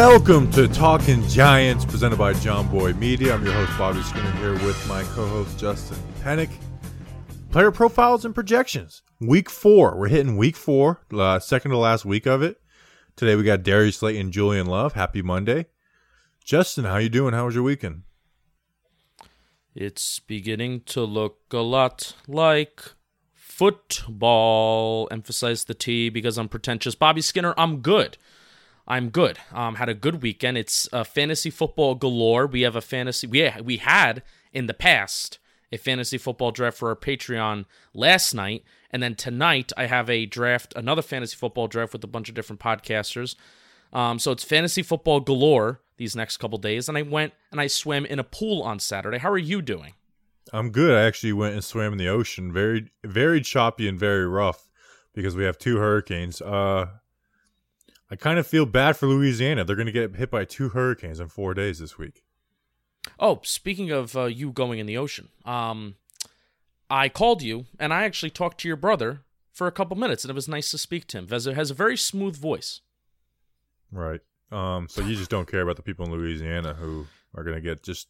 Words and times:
Welcome 0.00 0.48
to 0.52 0.68
Talking 0.68 1.26
Giants, 1.26 1.84
presented 1.84 2.18
by 2.18 2.32
John 2.32 2.68
Boy 2.68 2.92
Media. 2.92 3.34
I'm 3.34 3.44
your 3.44 3.52
host, 3.52 3.76
Bobby 3.76 4.00
Skinner, 4.02 4.30
here 4.36 4.52
with 4.64 4.86
my 4.86 5.02
co 5.02 5.26
host, 5.26 5.58
Justin 5.58 5.98
Pennick. 6.22 6.50
Player 7.50 7.72
profiles 7.72 8.24
and 8.24 8.32
projections. 8.32 9.02
Week 9.20 9.50
four. 9.50 9.98
We're 9.98 10.06
hitting 10.06 10.36
week 10.36 10.54
four, 10.54 11.00
uh, 11.12 11.40
second 11.40 11.72
to 11.72 11.78
last 11.78 12.04
week 12.04 12.26
of 12.26 12.42
it. 12.42 12.60
Today 13.16 13.34
we 13.34 13.42
got 13.42 13.64
Darius 13.64 13.96
Slayton, 13.96 14.30
Julian 14.30 14.68
Love. 14.68 14.92
Happy 14.92 15.20
Monday. 15.20 15.66
Justin, 16.44 16.84
how 16.84 16.98
you 16.98 17.08
doing? 17.08 17.34
How 17.34 17.46
was 17.46 17.56
your 17.56 17.64
weekend? 17.64 18.02
It's 19.74 20.20
beginning 20.20 20.82
to 20.82 21.02
look 21.02 21.40
a 21.50 21.58
lot 21.58 22.14
like 22.28 22.84
football. 23.34 25.08
Emphasize 25.10 25.64
the 25.64 25.74
T 25.74 26.08
because 26.08 26.38
I'm 26.38 26.48
pretentious. 26.48 26.94
Bobby 26.94 27.20
Skinner, 27.20 27.52
I'm 27.58 27.80
good. 27.80 28.16
I'm 28.88 29.10
good. 29.10 29.38
Um, 29.52 29.74
had 29.74 29.90
a 29.90 29.94
good 29.94 30.22
weekend. 30.22 30.56
It's 30.56 30.88
uh, 30.92 31.04
fantasy 31.04 31.50
football 31.50 31.94
galore. 31.94 32.46
We 32.46 32.62
have 32.62 32.74
a 32.74 32.80
fantasy. 32.80 33.26
We 33.26 33.52
we 33.62 33.76
had 33.76 34.22
in 34.52 34.66
the 34.66 34.74
past 34.74 35.38
a 35.70 35.76
fantasy 35.76 36.16
football 36.16 36.50
draft 36.50 36.78
for 36.78 36.88
our 36.88 36.96
Patreon 36.96 37.66
last 37.92 38.32
night, 38.32 38.64
and 38.90 39.02
then 39.02 39.14
tonight 39.14 39.72
I 39.76 39.86
have 39.86 40.08
a 40.08 40.24
draft, 40.24 40.72
another 40.74 41.02
fantasy 41.02 41.36
football 41.36 41.68
draft 41.68 41.92
with 41.92 42.02
a 42.02 42.08
bunch 42.08 42.30
of 42.30 42.34
different 42.34 42.60
podcasters. 42.60 43.36
Um, 43.92 44.18
so 44.18 44.32
it's 44.32 44.42
fantasy 44.42 44.82
football 44.82 45.20
galore 45.20 45.82
these 45.98 46.16
next 46.16 46.38
couple 46.38 46.56
days, 46.56 46.88
and 46.88 46.96
I 46.96 47.02
went 47.02 47.34
and 47.52 47.60
I 47.60 47.66
swam 47.66 48.06
in 48.06 48.18
a 48.18 48.24
pool 48.24 48.62
on 48.62 48.78
Saturday. 48.78 49.18
How 49.18 49.30
are 49.30 49.36
you 49.36 49.60
doing? 49.60 49.92
I'm 50.50 50.70
good. 50.70 50.96
I 50.96 51.02
actually 51.02 51.34
went 51.34 51.52
and 51.52 51.62
swam 51.62 51.92
in 51.92 51.98
the 51.98 52.08
ocean. 52.08 52.54
Very 52.54 52.90
very 53.04 53.42
choppy 53.42 53.86
and 53.86 53.98
very 53.98 54.26
rough 54.26 54.70
because 55.12 55.36
we 55.36 55.44
have 55.44 55.58
two 55.58 55.76
hurricanes. 55.76 56.40
Uh, 56.40 56.86
I 58.10 58.16
kind 58.16 58.38
of 58.38 58.46
feel 58.46 58.64
bad 58.66 58.96
for 58.96 59.06
Louisiana. 59.06 59.64
They're 59.64 59.76
going 59.76 59.86
to 59.86 59.92
get 59.92 60.16
hit 60.16 60.30
by 60.30 60.44
two 60.44 60.70
hurricanes 60.70 61.20
in 61.20 61.28
four 61.28 61.52
days 61.54 61.78
this 61.78 61.98
week. 61.98 62.22
Oh, 63.20 63.40
speaking 63.42 63.90
of 63.90 64.16
uh, 64.16 64.24
you 64.24 64.50
going 64.50 64.78
in 64.78 64.86
the 64.86 64.96
ocean, 64.96 65.28
um, 65.44 65.96
I 66.90 67.08
called 67.08 67.42
you 67.42 67.66
and 67.78 67.92
I 67.92 68.04
actually 68.04 68.30
talked 68.30 68.60
to 68.62 68.68
your 68.68 68.76
brother 68.76 69.20
for 69.52 69.66
a 69.66 69.72
couple 69.72 69.96
minutes, 69.96 70.24
and 70.24 70.30
it 70.30 70.34
was 70.34 70.48
nice 70.48 70.70
to 70.70 70.78
speak 70.78 71.06
to 71.08 71.18
him. 71.18 71.26
Vezza 71.26 71.54
has 71.54 71.70
a 71.70 71.74
very 71.74 71.96
smooth 71.96 72.36
voice. 72.36 72.80
Right. 73.90 74.20
Um. 74.50 74.88
So 74.88 75.02
you 75.02 75.14
just 75.16 75.30
don't 75.30 75.50
care 75.50 75.60
about 75.62 75.76
the 75.76 75.82
people 75.82 76.06
in 76.06 76.12
Louisiana 76.12 76.74
who 76.74 77.06
are 77.34 77.44
going 77.44 77.56
to 77.56 77.60
get 77.60 77.82
just 77.82 78.08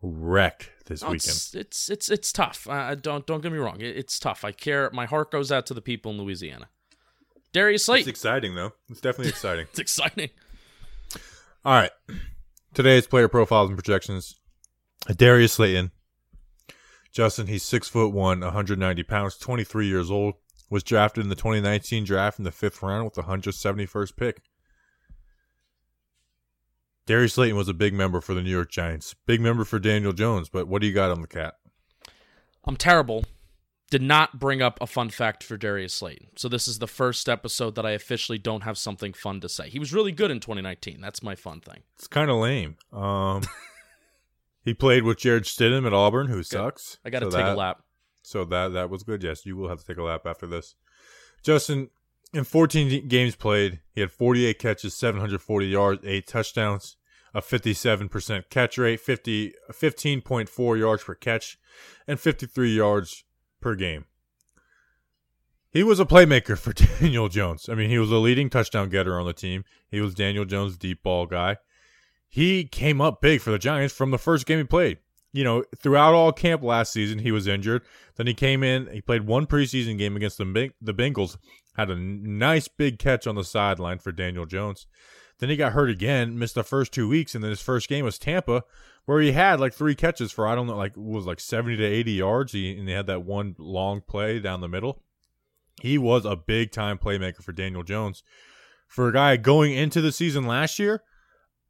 wrecked 0.00 0.70
this 0.86 1.02
No, 1.02 1.08
weekend. 1.08 1.30
it's, 1.30 1.54
it's 1.54 1.90
it's 1.90 2.10
it's 2.10 2.32
tough. 2.32 2.66
Uh, 2.68 2.94
don't 2.94 3.26
don't 3.26 3.42
get 3.42 3.52
me 3.52 3.58
wrong. 3.58 3.80
It, 3.80 3.96
it's 3.96 4.18
tough. 4.18 4.44
I 4.44 4.52
care. 4.52 4.90
My 4.92 5.04
heart 5.06 5.30
goes 5.30 5.50
out 5.52 5.66
to 5.66 5.74
the 5.74 5.82
people 5.82 6.12
in 6.12 6.18
Louisiana. 6.18 6.68
Darius 7.58 7.88
It's 7.88 8.06
exciting 8.06 8.54
though. 8.54 8.72
It's 8.88 9.00
definitely 9.00 9.30
exciting. 9.30 9.66
It's 9.70 9.80
exciting. 9.80 10.30
All 11.64 11.74
right. 11.74 11.90
Today's 12.72 13.08
player 13.08 13.26
profiles 13.26 13.68
and 13.68 13.76
projections. 13.76 14.38
Darius 15.08 15.54
Slayton. 15.54 15.90
Justin, 17.10 17.48
he's 17.48 17.64
six 17.64 17.88
foot 17.88 18.12
one, 18.12 18.42
190 18.42 19.02
pounds, 19.02 19.36
23 19.38 19.88
years 19.88 20.08
old. 20.08 20.34
Was 20.70 20.84
drafted 20.84 21.24
in 21.24 21.30
the 21.30 21.34
2019 21.34 22.04
draft 22.04 22.38
in 22.38 22.44
the 22.44 22.52
fifth 22.52 22.80
round 22.80 23.06
with 23.06 23.14
the 23.14 23.22
171st 23.22 24.16
pick. 24.16 24.42
Darius 27.06 27.34
Slayton 27.34 27.56
was 27.56 27.68
a 27.68 27.74
big 27.74 27.92
member 27.92 28.20
for 28.20 28.34
the 28.34 28.42
New 28.42 28.52
York 28.52 28.70
Giants. 28.70 29.16
Big 29.26 29.40
member 29.40 29.64
for 29.64 29.80
Daniel 29.80 30.12
Jones, 30.12 30.48
but 30.48 30.68
what 30.68 30.80
do 30.80 30.86
you 30.86 30.94
got 30.94 31.10
on 31.10 31.22
the 31.22 31.26
cat? 31.26 31.54
I'm 32.64 32.76
terrible. 32.76 33.24
Did 33.90 34.02
not 34.02 34.38
bring 34.38 34.60
up 34.60 34.78
a 34.82 34.86
fun 34.86 35.08
fact 35.08 35.42
for 35.42 35.56
Darius 35.56 35.94
Slayton. 35.94 36.28
So 36.36 36.48
this 36.48 36.68
is 36.68 36.78
the 36.78 36.86
first 36.86 37.26
episode 37.28 37.74
that 37.76 37.86
I 37.86 37.92
officially 37.92 38.36
don't 38.36 38.62
have 38.62 38.76
something 38.76 39.14
fun 39.14 39.40
to 39.40 39.48
say. 39.48 39.70
He 39.70 39.78
was 39.78 39.94
really 39.94 40.12
good 40.12 40.30
in 40.30 40.40
2019. 40.40 41.00
That's 41.00 41.22
my 41.22 41.34
fun 41.34 41.60
thing. 41.60 41.82
It's 41.96 42.06
kind 42.06 42.30
of 42.30 42.36
lame. 42.36 42.76
Um, 42.92 43.42
he 44.64 44.74
played 44.74 45.04
with 45.04 45.18
Jarrett 45.18 45.44
Stidham 45.44 45.86
at 45.86 45.94
Auburn, 45.94 46.26
who 46.28 46.42
sucks. 46.42 46.98
I 47.02 47.08
got 47.10 47.20
to 47.20 47.30
So 47.30 47.38
take 47.38 47.46
that- 47.46 47.54
a 47.54 47.58
lap. 47.58 47.82
So 48.22 48.44
that 48.44 48.74
that 48.74 48.90
was 48.90 49.04
good. 49.04 49.22
Yes, 49.22 49.46
you 49.46 49.56
will 49.56 49.70
have 49.70 49.78
to 49.80 49.86
take 49.86 49.96
a 49.96 50.02
lap 50.02 50.26
after 50.26 50.46
this. 50.46 50.74
Justin, 51.42 51.88
in 52.34 52.44
14 52.44 53.08
games 53.08 53.36
played, 53.36 53.80
he 53.94 54.02
had 54.02 54.10
48 54.12 54.58
catches, 54.58 54.92
740 54.94 55.66
yards, 55.66 56.02
eight 56.04 56.26
touchdowns, 56.26 56.98
a 57.32 57.40
57% 57.40 58.50
catch 58.50 58.76
rate, 58.76 59.00
50 59.00 59.54
15.4 59.72 60.78
yards 60.78 61.04
per 61.04 61.14
catch, 61.14 61.58
and 62.06 62.20
53 62.20 62.76
yards 62.76 63.24
per 63.68 63.74
game. 63.74 64.06
He 65.70 65.82
was 65.82 66.00
a 66.00 66.06
playmaker 66.06 66.56
for 66.56 66.72
Daniel 67.00 67.28
Jones. 67.28 67.68
I 67.68 67.74
mean, 67.74 67.90
he 67.90 67.98
was 67.98 68.10
a 68.10 68.16
leading 68.16 68.48
touchdown 68.48 68.88
getter 68.88 69.20
on 69.20 69.26
the 69.26 69.34
team. 69.34 69.64
He 69.90 70.00
was 70.00 70.14
Daniel 70.14 70.46
Jones' 70.46 70.78
deep 70.78 71.02
ball 71.02 71.26
guy. 71.26 71.58
He 72.26 72.64
came 72.64 73.02
up 73.02 73.20
big 73.20 73.42
for 73.42 73.50
the 73.50 73.58
Giants 73.58 73.94
from 73.94 74.10
the 74.10 74.16
first 74.16 74.46
game 74.46 74.56
he 74.56 74.64
played. 74.64 74.98
You 75.34 75.44
know, 75.44 75.64
throughout 75.76 76.14
all 76.14 76.32
camp 76.32 76.62
last 76.62 76.94
season, 76.94 77.18
he 77.18 77.30
was 77.30 77.46
injured. 77.46 77.82
Then 78.16 78.26
he 78.26 78.32
came 78.32 78.62
in. 78.62 78.86
He 78.86 79.02
played 79.02 79.26
one 79.26 79.46
preseason 79.46 79.98
game 79.98 80.16
against 80.16 80.38
the 80.38 80.72
the 80.80 80.94
Bengals. 80.94 81.36
Had 81.76 81.90
a 81.90 81.96
nice 81.96 82.68
big 82.68 82.98
catch 82.98 83.26
on 83.26 83.34
the 83.34 83.44
sideline 83.44 83.98
for 83.98 84.12
Daniel 84.12 84.46
Jones. 84.46 84.86
Then 85.38 85.50
he 85.50 85.56
got 85.56 85.74
hurt 85.74 85.90
again, 85.90 86.38
missed 86.38 86.54
the 86.54 86.64
first 86.64 86.92
two 86.92 87.06
weeks, 87.06 87.34
and 87.34 87.44
then 87.44 87.50
his 87.50 87.60
first 87.60 87.88
game 87.88 88.06
was 88.06 88.18
Tampa, 88.18 88.64
where 89.08 89.22
he 89.22 89.32
had 89.32 89.58
like 89.58 89.72
three 89.72 89.94
catches 89.94 90.32
for 90.32 90.46
I 90.46 90.54
don't 90.54 90.66
know, 90.66 90.76
like 90.76 90.92
was 90.94 91.24
like 91.24 91.40
seventy 91.40 91.78
to 91.78 91.84
eighty 91.84 92.12
yards. 92.12 92.52
He 92.52 92.76
and 92.76 92.86
they 92.86 92.92
had 92.92 93.06
that 93.06 93.22
one 93.22 93.56
long 93.58 94.02
play 94.02 94.38
down 94.38 94.60
the 94.60 94.68
middle. 94.68 95.02
He 95.80 95.96
was 95.96 96.26
a 96.26 96.36
big 96.36 96.72
time 96.72 96.98
playmaker 96.98 97.42
for 97.42 97.52
Daniel 97.52 97.82
Jones. 97.82 98.22
For 98.86 99.08
a 99.08 99.12
guy 99.14 99.38
going 99.38 99.72
into 99.72 100.02
the 100.02 100.12
season 100.12 100.46
last 100.46 100.78
year, 100.78 101.04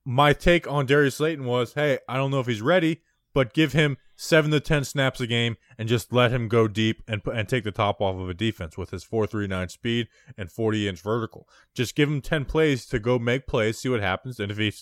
my 0.05 0.33
take 0.33 0.69
on 0.69 0.87
Darius 0.87 1.15
Slayton 1.15 1.45
was, 1.45 1.75
hey, 1.75 2.01
I 2.09 2.17
don't 2.17 2.33
know 2.33 2.41
if 2.41 2.49
he's 2.49 2.61
ready, 2.61 3.03
but 3.33 3.55
give 3.55 3.73
him 3.73 3.99
seven 4.17 4.51
to 4.51 4.59
ten 4.59 4.83
snaps 4.83 5.21
a 5.21 5.27
game 5.29 5.57
and 5.79 5.89
just 5.89 6.13
let 6.13 6.33
him 6.33 6.49
go 6.49 6.67
deep 6.67 7.05
and 7.07 7.23
and 7.33 7.49
take 7.49 7.63
the 7.63 7.71
top 7.71 8.01
off 8.01 8.17
of 8.19 8.29
a 8.29 8.35
defense 8.35 8.77
with 8.77 8.91
his 8.91 9.05
four 9.05 9.29
three 9.29 9.47
nine 9.47 9.69
speed 9.69 10.09
and 10.37 10.51
forty 10.51 10.89
inch 10.89 11.01
vertical. 11.01 11.49
Just 11.73 11.95
give 11.95 12.09
him 12.09 12.21
ten 12.21 12.45
plays 12.45 12.85
to 12.87 12.99
go 12.99 13.17
make 13.17 13.47
plays, 13.47 13.79
see 13.79 13.89
what 13.89 14.01
happens, 14.01 14.41
and 14.41 14.51
if 14.51 14.59
he 14.59 14.75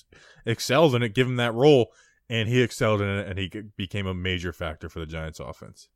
excels 0.46 0.94
in 0.94 1.02
it, 1.02 1.12
give 1.14 1.26
him 1.26 1.36
that 1.36 1.52
role. 1.52 1.88
And 2.28 2.48
he 2.48 2.60
excelled 2.60 3.00
in 3.00 3.08
it, 3.08 3.28
and 3.28 3.38
he 3.38 3.50
became 3.76 4.06
a 4.06 4.14
major 4.14 4.52
factor 4.52 4.88
for 4.88 4.98
the 4.98 5.06
Giants' 5.06 5.38
offense. 5.38 5.88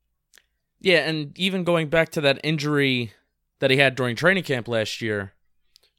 Yeah, 0.81 1.01
and 1.01 1.37
even 1.39 1.65
going 1.65 1.89
back 1.89 2.11
to 2.11 2.21
that 2.23 2.41
injury 2.45 3.13
that 3.59 3.71
he 3.71 3.77
had 3.77 3.95
during 3.95 4.17
training 4.17 4.45
camp 4.45 4.69
last 4.69 5.03
year, 5.03 5.33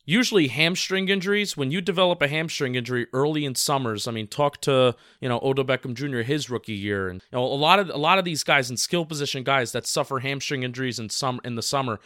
usually 0.05 0.47
hamstring 0.47 1.09
injuries, 1.09 1.55
when 1.55 1.71
you 1.71 1.81
develop 1.81 2.21
a 2.21 2.27
hamstring 2.27 2.75
injury 2.75 3.07
early 3.13 3.45
in 3.45 3.55
summers, 3.55 4.07
I 4.07 4.11
mean, 4.11 4.27
talk 4.27 4.59
to, 4.61 4.95
you 5.19 5.29
know, 5.29 5.39
Odell 5.43 5.65
Beckham 5.65 5.93
Jr. 5.93 6.19
his 6.19 6.49
rookie 6.49 6.73
year 6.73 7.07
and 7.07 7.21
you 7.31 7.37
know, 7.37 7.43
a 7.43 7.53
lot 7.55 7.79
of 7.79 7.89
a 7.89 7.97
lot 7.97 8.17
of 8.17 8.25
these 8.25 8.43
guys 8.43 8.69
in 8.71 8.77
skill 8.77 9.05
position 9.05 9.43
guys 9.43 9.71
that 9.71 9.85
suffer 9.85 10.19
hamstring 10.19 10.63
injuries 10.63 10.99
in 10.99 11.09
some 11.09 11.39
in 11.43 11.55
the 11.55 11.61
summer, 11.61 11.99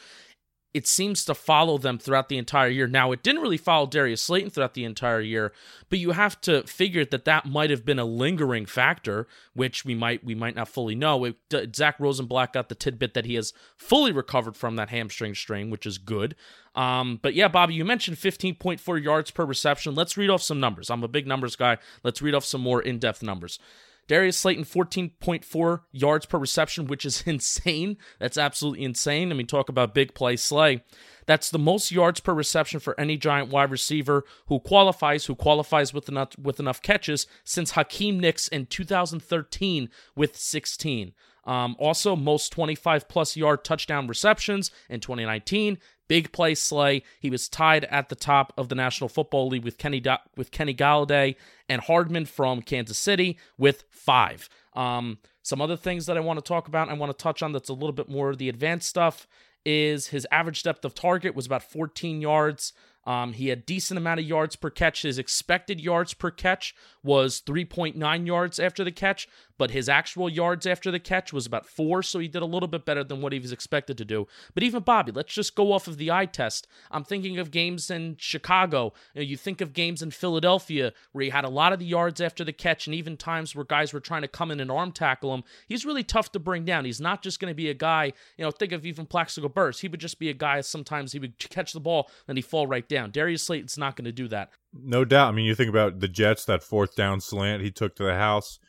it 0.75 0.85
seems 0.85 1.23
to 1.23 1.33
follow 1.33 1.77
them 1.77 1.97
throughout 1.97 2.27
the 2.27 2.37
entire 2.37 2.67
year. 2.67 2.85
Now, 2.85 3.13
it 3.13 3.23
didn't 3.23 3.41
really 3.41 3.55
follow 3.55 3.87
Darius 3.87 4.21
Slayton 4.21 4.49
throughout 4.49 4.73
the 4.73 4.83
entire 4.83 5.21
year, 5.21 5.53
but 5.89 5.99
you 5.99 6.11
have 6.11 6.41
to 6.41 6.63
figure 6.63 7.05
that 7.05 7.23
that 7.23 7.45
might 7.45 7.69
have 7.69 7.85
been 7.85 7.97
a 7.97 8.03
lingering 8.03 8.65
factor, 8.65 9.25
which 9.53 9.85
we 9.85 9.95
might 9.95 10.25
we 10.25 10.35
might 10.35 10.53
not 10.53 10.67
fully 10.67 10.93
know. 10.93 11.23
It, 11.23 11.37
Zack 11.73 11.97
Rosenblatt 11.97 12.51
got 12.51 12.67
the 12.67 12.75
tidbit 12.75 13.13
that 13.13 13.23
he 13.23 13.35
has 13.35 13.53
fully 13.77 14.11
recovered 14.11 14.57
from 14.57 14.75
that 14.75 14.89
hamstring 14.89 15.33
strain, 15.33 15.69
which 15.69 15.85
is 15.85 15.97
good. 15.97 16.35
Um, 16.75 17.21
but 17.21 17.35
yeah, 17.35 17.47
Bobby, 17.47 17.73
you 17.73 17.85
mentioned 17.85 18.17
15.4 18.17 19.01
yards 19.01 19.31
per 19.31 19.45
reception. 19.45 19.95
Let's 19.95 20.17
read 20.17 20.29
off 20.29 20.41
some 20.41 20.59
numbers. 20.59 20.89
I'm 20.89 21.05
a 21.05 21.07
big 21.07 21.25
numbers 21.25 21.55
guy. 21.55 21.77
Let's 22.03 22.21
read 22.21 22.35
off 22.35 22.43
some 22.43 22.59
more 22.59 22.81
in 22.81 22.99
depth 22.99 23.23
numbers. 23.23 23.59
Darius 24.07 24.37
Slayton, 24.37 24.65
14.4 24.65 25.81
yards 25.91 26.25
per 26.25 26.37
reception, 26.37 26.87
which 26.87 27.05
is 27.05 27.21
insane. 27.25 27.97
That's 28.19 28.37
absolutely 28.37 28.83
insane. 28.83 29.31
I 29.31 29.35
mean, 29.35 29.47
talk 29.47 29.69
about 29.69 29.93
big 29.93 30.13
play 30.13 30.35
Slay. 30.35 30.83
That's 31.25 31.49
the 31.49 31.59
most 31.59 31.91
yards 31.91 32.19
per 32.19 32.33
reception 32.33 32.79
for 32.79 32.99
any 32.99 33.17
giant 33.17 33.49
wide 33.49 33.71
receiver 33.71 34.25
who 34.47 34.59
qualifies, 34.59 35.25
who 35.25 35.35
qualifies 35.35 35.93
with 35.93 36.07
enough 36.07 36.37
with 36.37 36.59
enough 36.59 36.81
catches 36.81 37.25
since 37.43 37.71
Hakeem 37.71 38.19
Nicks 38.19 38.47
in 38.47 38.67
2013 38.67 39.89
with 40.15 40.37
16. 40.37 41.13
Um, 41.45 41.75
also, 41.79 42.15
most 42.15 42.51
25 42.51 43.07
plus 43.07 43.37
yard 43.37 43.63
touchdown 43.63 44.07
receptions 44.07 44.71
in 44.89 44.99
2019. 44.99 45.77
Big 46.07 46.31
play 46.31 46.55
Slay. 46.55 47.03
He 47.19 47.29
was 47.29 47.49
tied 47.49 47.85
at 47.85 48.09
the 48.09 48.15
top 48.15 48.53
of 48.57 48.69
the 48.69 48.75
National 48.75 49.09
Football 49.09 49.47
League 49.47 49.63
with 49.63 49.77
Kenny 49.77 50.03
with 50.35 50.51
Kenny 50.51 50.73
Golladay 50.73 51.35
and 51.67 51.81
Hardman 51.81 52.25
from 52.25 52.61
Kansas 52.61 52.97
City 52.97 53.37
with 53.57 53.83
five. 53.89 54.49
Um, 54.73 55.19
some 55.41 55.61
other 55.61 55.77
things 55.77 56.05
that 56.07 56.17
I 56.17 56.21
want 56.21 56.37
to 56.37 56.47
talk 56.47 56.67
about, 56.67 56.89
I 56.89 56.93
want 56.93 57.11
to 57.11 57.23
touch 57.23 57.43
on 57.43 57.51
that's 57.51 57.69
a 57.69 57.73
little 57.73 57.91
bit 57.93 58.09
more 58.09 58.29
of 58.29 58.37
the 58.37 58.49
advanced 58.49 58.89
stuff, 58.89 59.27
is 59.65 60.07
his 60.07 60.27
average 60.31 60.63
depth 60.63 60.85
of 60.85 60.93
target 60.93 61.35
was 61.35 61.45
about 61.45 61.63
14 61.63 62.21
yards. 62.21 62.73
Um, 63.05 63.33
he 63.33 63.49
had 63.49 63.65
decent 63.65 63.97
amount 63.97 64.19
of 64.19 64.25
yards 64.25 64.55
per 64.55 64.69
catch. 64.69 65.03
His 65.03 65.19
expected 65.19 65.79
yards 65.79 66.13
per 66.13 66.31
catch 66.31 66.73
was 67.03 67.41
3.9 67.41 68.25
yards 68.25 68.59
after 68.59 68.83
the 68.83 68.91
catch, 68.91 69.27
but 69.57 69.71
his 69.71 69.89
actual 69.89 70.29
yards 70.29 70.65
after 70.65 70.91
the 70.91 70.99
catch 70.99 71.31
was 71.31 71.45
about 71.45 71.65
four, 71.65 72.03
so 72.03 72.19
he 72.19 72.27
did 72.27 72.41
a 72.41 72.45
little 72.45 72.67
bit 72.67 72.85
better 72.85 73.03
than 73.03 73.21
what 73.21 73.33
he 73.33 73.39
was 73.39 73.51
expected 73.51 73.97
to 73.97 74.05
do. 74.05 74.27
But 74.53 74.63
even 74.63 74.83
Bobby, 74.83 75.11
let's 75.11 75.33
just 75.33 75.55
go 75.55 75.71
off 75.71 75.87
of 75.87 75.97
the 75.97 76.11
eye 76.11 76.25
test. 76.25 76.67
I'm 76.91 77.03
thinking 77.03 77.37
of 77.37 77.51
games 77.51 77.89
in 77.89 78.15
Chicago. 78.19 78.93
You, 79.13 79.21
know, 79.21 79.27
you 79.27 79.37
think 79.37 79.61
of 79.61 79.73
games 79.73 80.01
in 80.01 80.11
Philadelphia 80.11 80.93
where 81.11 81.23
he 81.23 81.29
had 81.29 81.45
a 81.45 81.49
lot 81.49 81.73
of 81.73 81.79
the 81.79 81.85
yards 81.85 82.21
after 82.21 82.43
the 82.43 82.53
catch, 82.53 82.87
and 82.87 82.95
even 82.95 83.17
times 83.17 83.55
where 83.55 83.65
guys 83.65 83.93
were 83.93 83.99
trying 83.99 84.21
to 84.21 84.27
come 84.27 84.51
in 84.51 84.59
and 84.59 84.71
arm 84.71 84.91
tackle 84.91 85.33
him. 85.33 85.43
He's 85.67 85.85
really 85.85 86.03
tough 86.03 86.31
to 86.33 86.39
bring 86.39 86.65
down. 86.65 86.85
He's 86.85 87.01
not 87.01 87.21
just 87.21 87.39
going 87.39 87.51
to 87.51 87.55
be 87.55 87.69
a 87.69 87.73
guy, 87.73 88.13
you 88.37 88.43
know, 88.45 88.51
think 88.51 88.71
of 88.71 88.85
even 88.85 89.05
Plaxico 89.05 89.49
Burress. 89.49 89.79
He 89.79 89.87
would 89.87 89.99
just 89.99 90.19
be 90.19 90.29
a 90.29 90.33
guy, 90.33 90.61
sometimes 90.61 91.11
he 91.11 91.19
would 91.19 91.37
catch 91.37 91.73
the 91.73 91.79
ball, 91.79 92.09
and 92.27 92.37
he'd 92.37 92.45
fall 92.45 92.67
right 92.67 92.87
down. 92.87 93.11
Darius 93.11 93.43
Slayton's 93.43 93.77
not 93.77 93.95
going 93.95 94.05
to 94.05 94.11
do 94.11 94.27
that. 94.29 94.49
No 94.73 95.05
doubt. 95.05 95.29
I 95.29 95.31
mean, 95.31 95.45
you 95.45 95.55
think 95.55 95.69
about 95.69 95.99
the 95.99 96.07
Jets, 96.07 96.45
that 96.45 96.63
fourth 96.63 96.95
down 96.95 97.21
slant 97.21 97.63
he 97.63 97.71
took 97.71 97.95
to 97.95 98.03
the 98.03 98.15
house. 98.15 98.59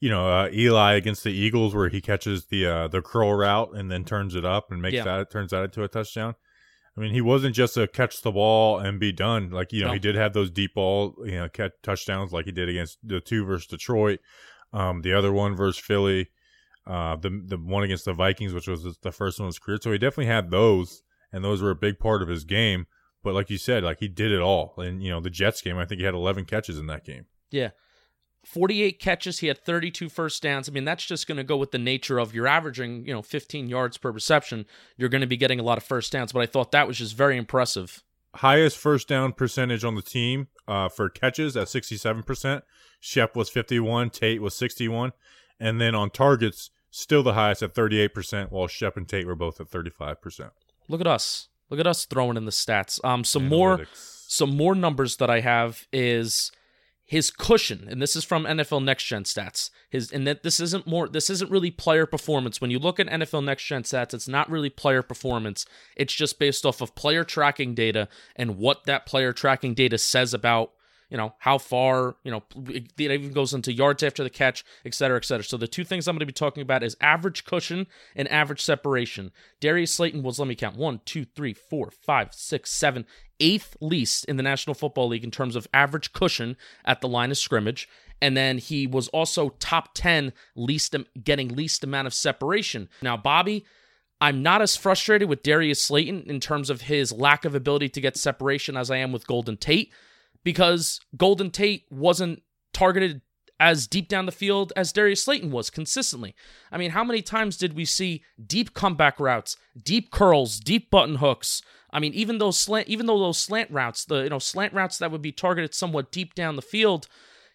You 0.00 0.10
know, 0.10 0.26
uh, 0.28 0.48
Eli 0.52 0.94
against 0.94 1.24
the 1.24 1.32
Eagles, 1.32 1.74
where 1.74 1.88
he 1.88 2.00
catches 2.00 2.46
the 2.46 2.66
uh, 2.66 2.88
the 2.88 3.00
curl 3.00 3.32
route 3.34 3.70
and 3.74 3.90
then 3.90 4.04
turns 4.04 4.34
it 4.34 4.44
up 4.44 4.70
and 4.70 4.82
makes 4.82 4.94
Yeah. 4.94 5.04
that 5.04 5.30
turns 5.30 5.50
that 5.52 5.64
into 5.64 5.82
a 5.82 5.88
touchdown. 5.88 6.34
I 6.96 7.00
mean, 7.00 7.12
he 7.12 7.20
wasn't 7.20 7.54
just 7.56 7.76
a 7.76 7.88
catch 7.88 8.22
the 8.22 8.30
ball 8.30 8.78
and 8.78 9.00
be 9.00 9.12
done. 9.12 9.50
Like 9.50 9.72
you 9.72 9.80
know, 9.82 9.88
No. 9.88 9.92
he 9.94 9.98
did 9.98 10.14
have 10.14 10.32
those 10.32 10.50
deep 10.50 10.74
ball, 10.74 11.14
you 11.24 11.32
know, 11.36 11.48
catch 11.48 11.72
touchdowns 11.82 12.32
like 12.32 12.44
he 12.44 12.52
did 12.52 12.68
against 12.68 12.98
the 13.02 13.20
two 13.20 13.44
versus 13.44 13.66
Detroit, 13.66 14.20
um, 14.72 15.02
the 15.02 15.12
other 15.12 15.32
one 15.32 15.56
versus 15.56 15.80
Philly, 15.82 16.28
uh, 16.86 17.16
the 17.16 17.30
the 17.46 17.56
one 17.56 17.82
against 17.82 18.04
the 18.04 18.12
Vikings, 18.12 18.52
which 18.52 18.68
was 18.68 18.98
the 19.02 19.12
first 19.12 19.38
one 19.40 19.46
of 19.46 19.54
his 19.54 19.58
career. 19.58 19.78
So 19.80 19.90
he 19.90 19.98
definitely 19.98 20.26
had 20.26 20.50
those, 20.50 21.02
and 21.32 21.42
those 21.42 21.62
were 21.62 21.70
a 21.70 21.76
big 21.76 21.98
part 21.98 22.20
of 22.22 22.28
his 22.28 22.44
game. 22.44 22.86
But 23.22 23.32
like 23.34 23.48
you 23.48 23.56
said, 23.58 23.82
like 23.84 24.00
he 24.00 24.08
did 24.08 24.30
it 24.32 24.40
all. 24.40 24.74
And 24.76 25.02
you 25.02 25.10
know, 25.10 25.20
the 25.20 25.30
Jets 25.30 25.62
game, 25.62 25.78
I 25.78 25.86
think 25.86 26.00
he 26.00 26.04
had 26.04 26.14
11 26.14 26.44
catches 26.44 26.78
in 26.78 26.86
that 26.88 27.04
game. 27.04 27.24
Yeah. 27.50 27.70
48 28.44 28.98
catches, 28.98 29.38
he 29.38 29.46
had 29.48 29.58
32 29.58 30.08
first 30.08 30.42
downs. 30.42 30.68
I 30.68 30.72
mean, 30.72 30.84
that's 30.84 31.04
just 31.04 31.26
going 31.26 31.38
to 31.38 31.44
go 31.44 31.56
with 31.56 31.70
the 31.70 31.78
nature 31.78 32.18
of 32.18 32.34
you're 32.34 32.46
averaging, 32.46 33.06
you 33.06 33.12
know, 33.12 33.22
15 33.22 33.68
yards 33.68 33.96
per 33.96 34.10
reception. 34.10 34.66
You're 34.96 35.08
going 35.08 35.22
to 35.22 35.26
be 35.26 35.36
getting 35.36 35.58
a 35.58 35.62
lot 35.62 35.78
of 35.78 35.84
first 35.84 36.12
downs, 36.12 36.32
but 36.32 36.40
I 36.40 36.46
thought 36.46 36.72
that 36.72 36.86
was 36.86 36.98
just 36.98 37.16
very 37.16 37.36
impressive. 37.36 38.02
Highest 38.36 38.76
first 38.76 39.08
down 39.08 39.32
percentage 39.32 39.84
on 39.84 39.94
the 39.94 40.02
team 40.02 40.48
uh, 40.66 40.88
for 40.88 41.08
catches 41.08 41.56
at 41.56 41.68
67%. 41.68 42.62
Shep 43.00 43.36
was 43.36 43.50
51, 43.50 44.10
Tate 44.10 44.42
was 44.42 44.54
61, 44.54 45.12
and 45.60 45.80
then 45.80 45.94
on 45.94 46.10
targets, 46.10 46.70
still 46.90 47.22
the 47.22 47.34
highest 47.34 47.62
at 47.62 47.74
38%, 47.74 48.50
while 48.50 48.66
Shep 48.66 48.96
and 48.96 49.08
Tate 49.08 49.26
were 49.26 49.34
both 49.34 49.60
at 49.60 49.70
35%. 49.70 50.50
Look 50.88 51.00
at 51.00 51.06
us. 51.06 51.48
Look 51.70 51.80
at 51.80 51.86
us 51.86 52.04
throwing 52.04 52.36
in 52.36 52.44
the 52.44 52.50
stats. 52.50 53.02
Um 53.04 53.24
some 53.24 53.48
more 53.48 53.86
some 54.26 54.56
more 54.56 54.74
numbers 54.74 55.16
that 55.16 55.30
I 55.30 55.40
have 55.40 55.86
is 55.92 56.52
his 57.06 57.30
cushion, 57.30 57.86
and 57.88 58.00
this 58.00 58.16
is 58.16 58.24
from 58.24 58.44
NFL 58.44 58.82
Next 58.82 59.04
Gen 59.04 59.24
stats. 59.24 59.70
His 59.90 60.10
and 60.10 60.26
that 60.26 60.42
this 60.42 60.58
isn't 60.58 60.86
more 60.86 61.08
this 61.08 61.28
isn't 61.28 61.50
really 61.50 61.70
player 61.70 62.06
performance. 62.06 62.60
When 62.60 62.70
you 62.70 62.78
look 62.78 62.98
at 62.98 63.08
NFL 63.08 63.44
Next 63.44 63.64
Gen 63.64 63.82
stats, 63.82 64.14
it's 64.14 64.28
not 64.28 64.50
really 64.50 64.70
player 64.70 65.02
performance. 65.02 65.66
It's 65.96 66.14
just 66.14 66.38
based 66.38 66.64
off 66.64 66.80
of 66.80 66.94
player 66.94 67.22
tracking 67.22 67.74
data 67.74 68.08
and 68.36 68.56
what 68.56 68.84
that 68.84 69.04
player 69.04 69.32
tracking 69.32 69.74
data 69.74 69.98
says 69.98 70.32
about 70.32 70.72
you 71.10 71.16
know 71.16 71.34
how 71.38 71.58
far 71.58 72.16
you 72.24 72.30
know 72.30 72.42
it 72.68 72.90
even 72.98 73.32
goes 73.32 73.54
into 73.54 73.72
yards 73.72 74.02
after 74.02 74.24
the 74.24 74.30
catch 74.30 74.64
et 74.84 74.94
cetera 74.94 75.16
et 75.16 75.24
cetera 75.24 75.44
so 75.44 75.56
the 75.56 75.68
two 75.68 75.84
things 75.84 76.08
i'm 76.08 76.14
going 76.14 76.20
to 76.20 76.26
be 76.26 76.32
talking 76.32 76.62
about 76.62 76.82
is 76.82 76.96
average 77.00 77.44
cushion 77.44 77.86
and 78.16 78.26
average 78.32 78.60
separation 78.60 79.30
darius 79.60 79.92
slayton 79.92 80.22
was 80.22 80.38
let 80.38 80.48
me 80.48 80.54
count 80.54 80.76
one 80.76 81.00
two 81.04 81.24
three 81.24 81.52
four 81.52 81.90
five 81.90 82.32
six 82.32 82.70
seven 82.70 83.06
eighth 83.40 83.76
least 83.80 84.24
in 84.26 84.36
the 84.36 84.42
national 84.42 84.74
football 84.74 85.08
league 85.08 85.24
in 85.24 85.30
terms 85.30 85.56
of 85.56 85.66
average 85.74 86.12
cushion 86.12 86.56
at 86.84 87.00
the 87.00 87.08
line 87.08 87.30
of 87.30 87.38
scrimmage 87.38 87.88
and 88.22 88.36
then 88.36 88.58
he 88.58 88.86
was 88.86 89.08
also 89.08 89.50
top 89.58 89.90
10 89.94 90.32
least 90.54 90.94
getting 91.22 91.48
least 91.48 91.84
amount 91.84 92.06
of 92.06 92.14
separation 92.14 92.88
now 93.02 93.16
bobby 93.16 93.64
I'm 94.20 94.42
not 94.42 94.62
as 94.62 94.76
frustrated 94.76 95.28
with 95.28 95.42
Darius 95.42 95.82
Slayton 95.82 96.24
in 96.26 96.40
terms 96.40 96.70
of 96.70 96.82
his 96.82 97.12
lack 97.12 97.44
of 97.44 97.54
ability 97.54 97.90
to 97.90 98.00
get 98.00 98.16
separation 98.16 98.74
as 98.74 98.90
I 98.90 98.96
am 98.96 99.12
with 99.12 99.26
Golden 99.26 99.58
Tate 99.58 99.92
because 100.42 101.00
Golden 101.16 101.50
Tate 101.50 101.84
wasn't 101.90 102.42
targeted 102.72 103.20
as 103.60 103.86
deep 103.86 104.08
down 104.08 104.26
the 104.26 104.32
field 104.32 104.72
as 104.76 104.92
Darius 104.92 105.22
Slayton 105.22 105.50
was 105.50 105.70
consistently. 105.70 106.34
I 106.72 106.78
mean, 106.78 106.90
how 106.90 107.04
many 107.04 107.22
times 107.22 107.56
did 107.56 107.74
we 107.74 107.84
see 107.84 108.22
deep 108.44 108.74
comeback 108.74 109.20
routes, 109.20 109.56
deep 109.80 110.10
curls, 110.10 110.58
deep 110.58 110.90
button 110.90 111.16
hooks? 111.16 111.62
I 111.94 112.00
mean, 112.00 112.12
even 112.12 112.38
those 112.38 112.58
slant, 112.58 112.88
even 112.88 113.06
though 113.06 113.20
those 113.20 113.38
slant 113.38 113.70
routes, 113.70 114.04
the 114.04 114.24
you 114.24 114.28
know 114.28 114.40
slant 114.40 114.74
routes 114.74 114.98
that 114.98 115.12
would 115.12 115.22
be 115.22 115.32
targeted 115.32 115.74
somewhat 115.74 116.10
deep 116.10 116.34
down 116.34 116.56
the 116.56 116.62
field, 116.62 117.06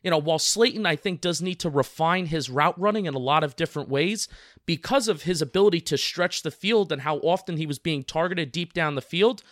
you 0.02 0.10
know, 0.10 0.18
while 0.18 0.40
Slayton 0.40 0.86
I 0.86 0.96
think 0.96 1.20
does 1.20 1.42
need 1.42 1.60
to 1.60 1.70
refine 1.70 2.28
his 2.28 2.50
route 2.50 2.80
running 2.80 3.06
in 3.06 3.14
a 3.14 3.20
lot 3.20 3.44
of 3.44 3.58
different 3.58 3.90
ways 3.90 4.30
because 4.66 5.10
of 5.10 5.24
his 5.24 5.42
ability 5.42 5.82
to 5.82 5.98
stretch 5.98 6.42
the 6.42 6.52
field 6.52 6.92
and 6.92 7.02
how 7.02 7.18
often 7.18 7.58
he 7.58 7.66
was 7.66 7.80
being 7.80 8.04
targeted 8.04 8.54
deep 8.54 8.74
down 8.74 8.96
the 8.96 9.02
field. 9.02 9.44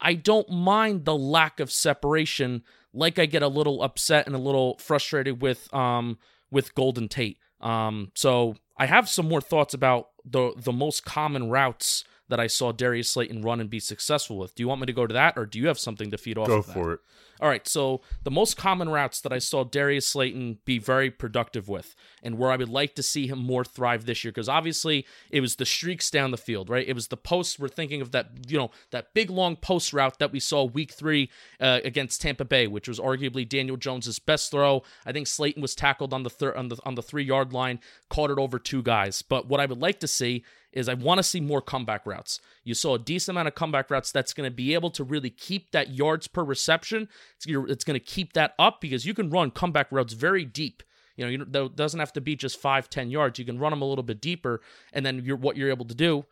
I 0.00 0.14
don't 0.14 0.50
mind 0.50 1.04
the 1.04 1.16
lack 1.16 1.60
of 1.60 1.70
separation 1.70 2.64
like 2.92 3.20
I 3.20 3.26
get 3.26 3.44
a 3.44 3.48
little 3.48 3.80
upset 3.82 4.26
and 4.26 4.34
a 4.34 4.40
little 4.40 4.76
frustrated 4.78 5.40
with 5.40 5.72
um 5.72 6.18
with 6.50 6.74
Golden 6.74 7.08
Tate. 7.08 7.38
Um 7.60 8.10
so 8.16 8.56
I 8.76 8.86
have 8.86 9.08
some 9.08 9.28
more 9.28 9.40
thoughts 9.40 9.72
about 9.72 10.08
the 10.24 10.52
the 10.56 10.72
most 10.72 11.04
common 11.04 11.48
routes 11.48 12.02
that 12.32 12.40
I 12.40 12.46
saw 12.46 12.72
Darius 12.72 13.10
Slayton 13.10 13.42
run 13.42 13.60
and 13.60 13.68
be 13.68 13.78
successful 13.78 14.38
with. 14.38 14.54
Do 14.54 14.62
you 14.62 14.68
want 14.68 14.80
me 14.80 14.86
to 14.86 14.92
go 14.94 15.06
to 15.06 15.12
that 15.12 15.36
or 15.36 15.44
do 15.44 15.58
you 15.58 15.68
have 15.68 15.78
something 15.78 16.10
to 16.10 16.16
feed 16.16 16.38
off 16.38 16.46
Go 16.46 16.60
of 16.60 16.66
for 16.66 16.94
it. 16.94 17.00
All 17.42 17.48
right, 17.48 17.66
so 17.66 18.00
the 18.22 18.30
most 18.30 18.56
common 18.56 18.88
routes 18.88 19.20
that 19.20 19.32
I 19.32 19.38
saw 19.38 19.64
Darius 19.64 20.06
Slayton 20.06 20.60
be 20.64 20.78
very 20.78 21.10
productive 21.10 21.68
with, 21.68 21.96
and 22.22 22.38
where 22.38 22.52
I 22.52 22.56
would 22.56 22.68
like 22.68 22.94
to 22.94 23.02
see 23.02 23.26
him 23.26 23.40
more 23.40 23.64
thrive 23.64 24.06
this 24.06 24.22
year, 24.22 24.30
because 24.30 24.48
obviously 24.48 25.04
it 25.28 25.40
was 25.40 25.56
the 25.56 25.66
streaks 25.66 26.08
down 26.08 26.30
the 26.30 26.36
field, 26.36 26.70
right? 26.70 26.86
It 26.86 26.94
was 26.94 27.08
the 27.08 27.16
posts. 27.16 27.58
We're 27.58 27.66
thinking 27.66 28.00
of 28.00 28.12
that, 28.12 28.28
you 28.46 28.58
know, 28.58 28.70
that 28.92 29.12
big 29.12 29.28
long 29.28 29.56
post 29.56 29.92
route 29.92 30.20
that 30.20 30.30
we 30.30 30.38
saw 30.38 30.62
week 30.62 30.92
three 30.92 31.30
uh, 31.60 31.80
against 31.84 32.22
Tampa 32.22 32.44
Bay, 32.44 32.68
which 32.68 32.86
was 32.86 33.00
arguably 33.00 33.48
Daniel 33.48 33.76
Jones's 33.76 34.20
best 34.20 34.52
throw. 34.52 34.84
I 35.04 35.10
think 35.10 35.26
Slayton 35.26 35.62
was 35.62 35.74
tackled 35.74 36.14
on 36.14 36.22
the 36.22 36.30
thir- 36.30 36.54
on 36.54 36.68
the 36.68 36.78
on 36.84 36.94
the 36.94 37.02
three 37.02 37.24
yard 37.24 37.52
line, 37.52 37.80
caught 38.08 38.30
it 38.30 38.38
over 38.38 38.60
two 38.60 38.82
guys. 38.84 39.20
But 39.22 39.48
what 39.48 39.58
I 39.58 39.66
would 39.66 39.80
like 39.80 39.98
to 40.00 40.08
see 40.08 40.44
is 40.72 40.88
I 40.88 40.94
want 40.94 41.18
to 41.18 41.22
see 41.22 41.40
more 41.40 41.60
comeback 41.60 42.06
routes. 42.06 42.40
You 42.64 42.74
saw 42.74 42.94
a 42.94 42.98
decent 42.98 43.34
amount 43.34 43.48
of 43.48 43.54
comeback 43.54 43.90
routes 43.90 44.10
that's 44.10 44.32
going 44.32 44.48
to 44.50 44.54
be 44.54 44.74
able 44.74 44.90
to 44.92 45.04
really 45.04 45.30
keep 45.30 45.70
that 45.72 45.90
yards 45.90 46.26
per 46.28 46.42
reception. 46.42 47.08
It's, 47.44 47.84
going 47.84 47.98
to 47.98 48.04
keep 48.04 48.32
that 48.32 48.54
up 48.58 48.80
because 48.80 49.04
you 49.04 49.14
can 49.14 49.30
run 49.30 49.50
comeback 49.50 49.92
routes 49.92 50.14
very 50.14 50.44
deep. 50.44 50.82
You 51.16 51.28
know, 51.28 51.64
it 51.64 51.76
doesn't 51.76 52.00
have 52.00 52.12
to 52.14 52.20
be 52.20 52.36
just 52.36 52.58
five, 52.58 52.88
ten 52.88 53.10
yards. 53.10 53.38
You 53.38 53.44
can 53.44 53.58
run 53.58 53.70
them 53.70 53.82
a 53.82 53.84
little 53.84 54.02
bit 54.02 54.20
deeper, 54.20 54.62
and 54.92 55.04
then 55.04 55.22
you're 55.24 55.36
what 55.36 55.56
you're 55.56 55.68
able 55.68 55.84
to 55.84 55.94
do. 55.94 56.24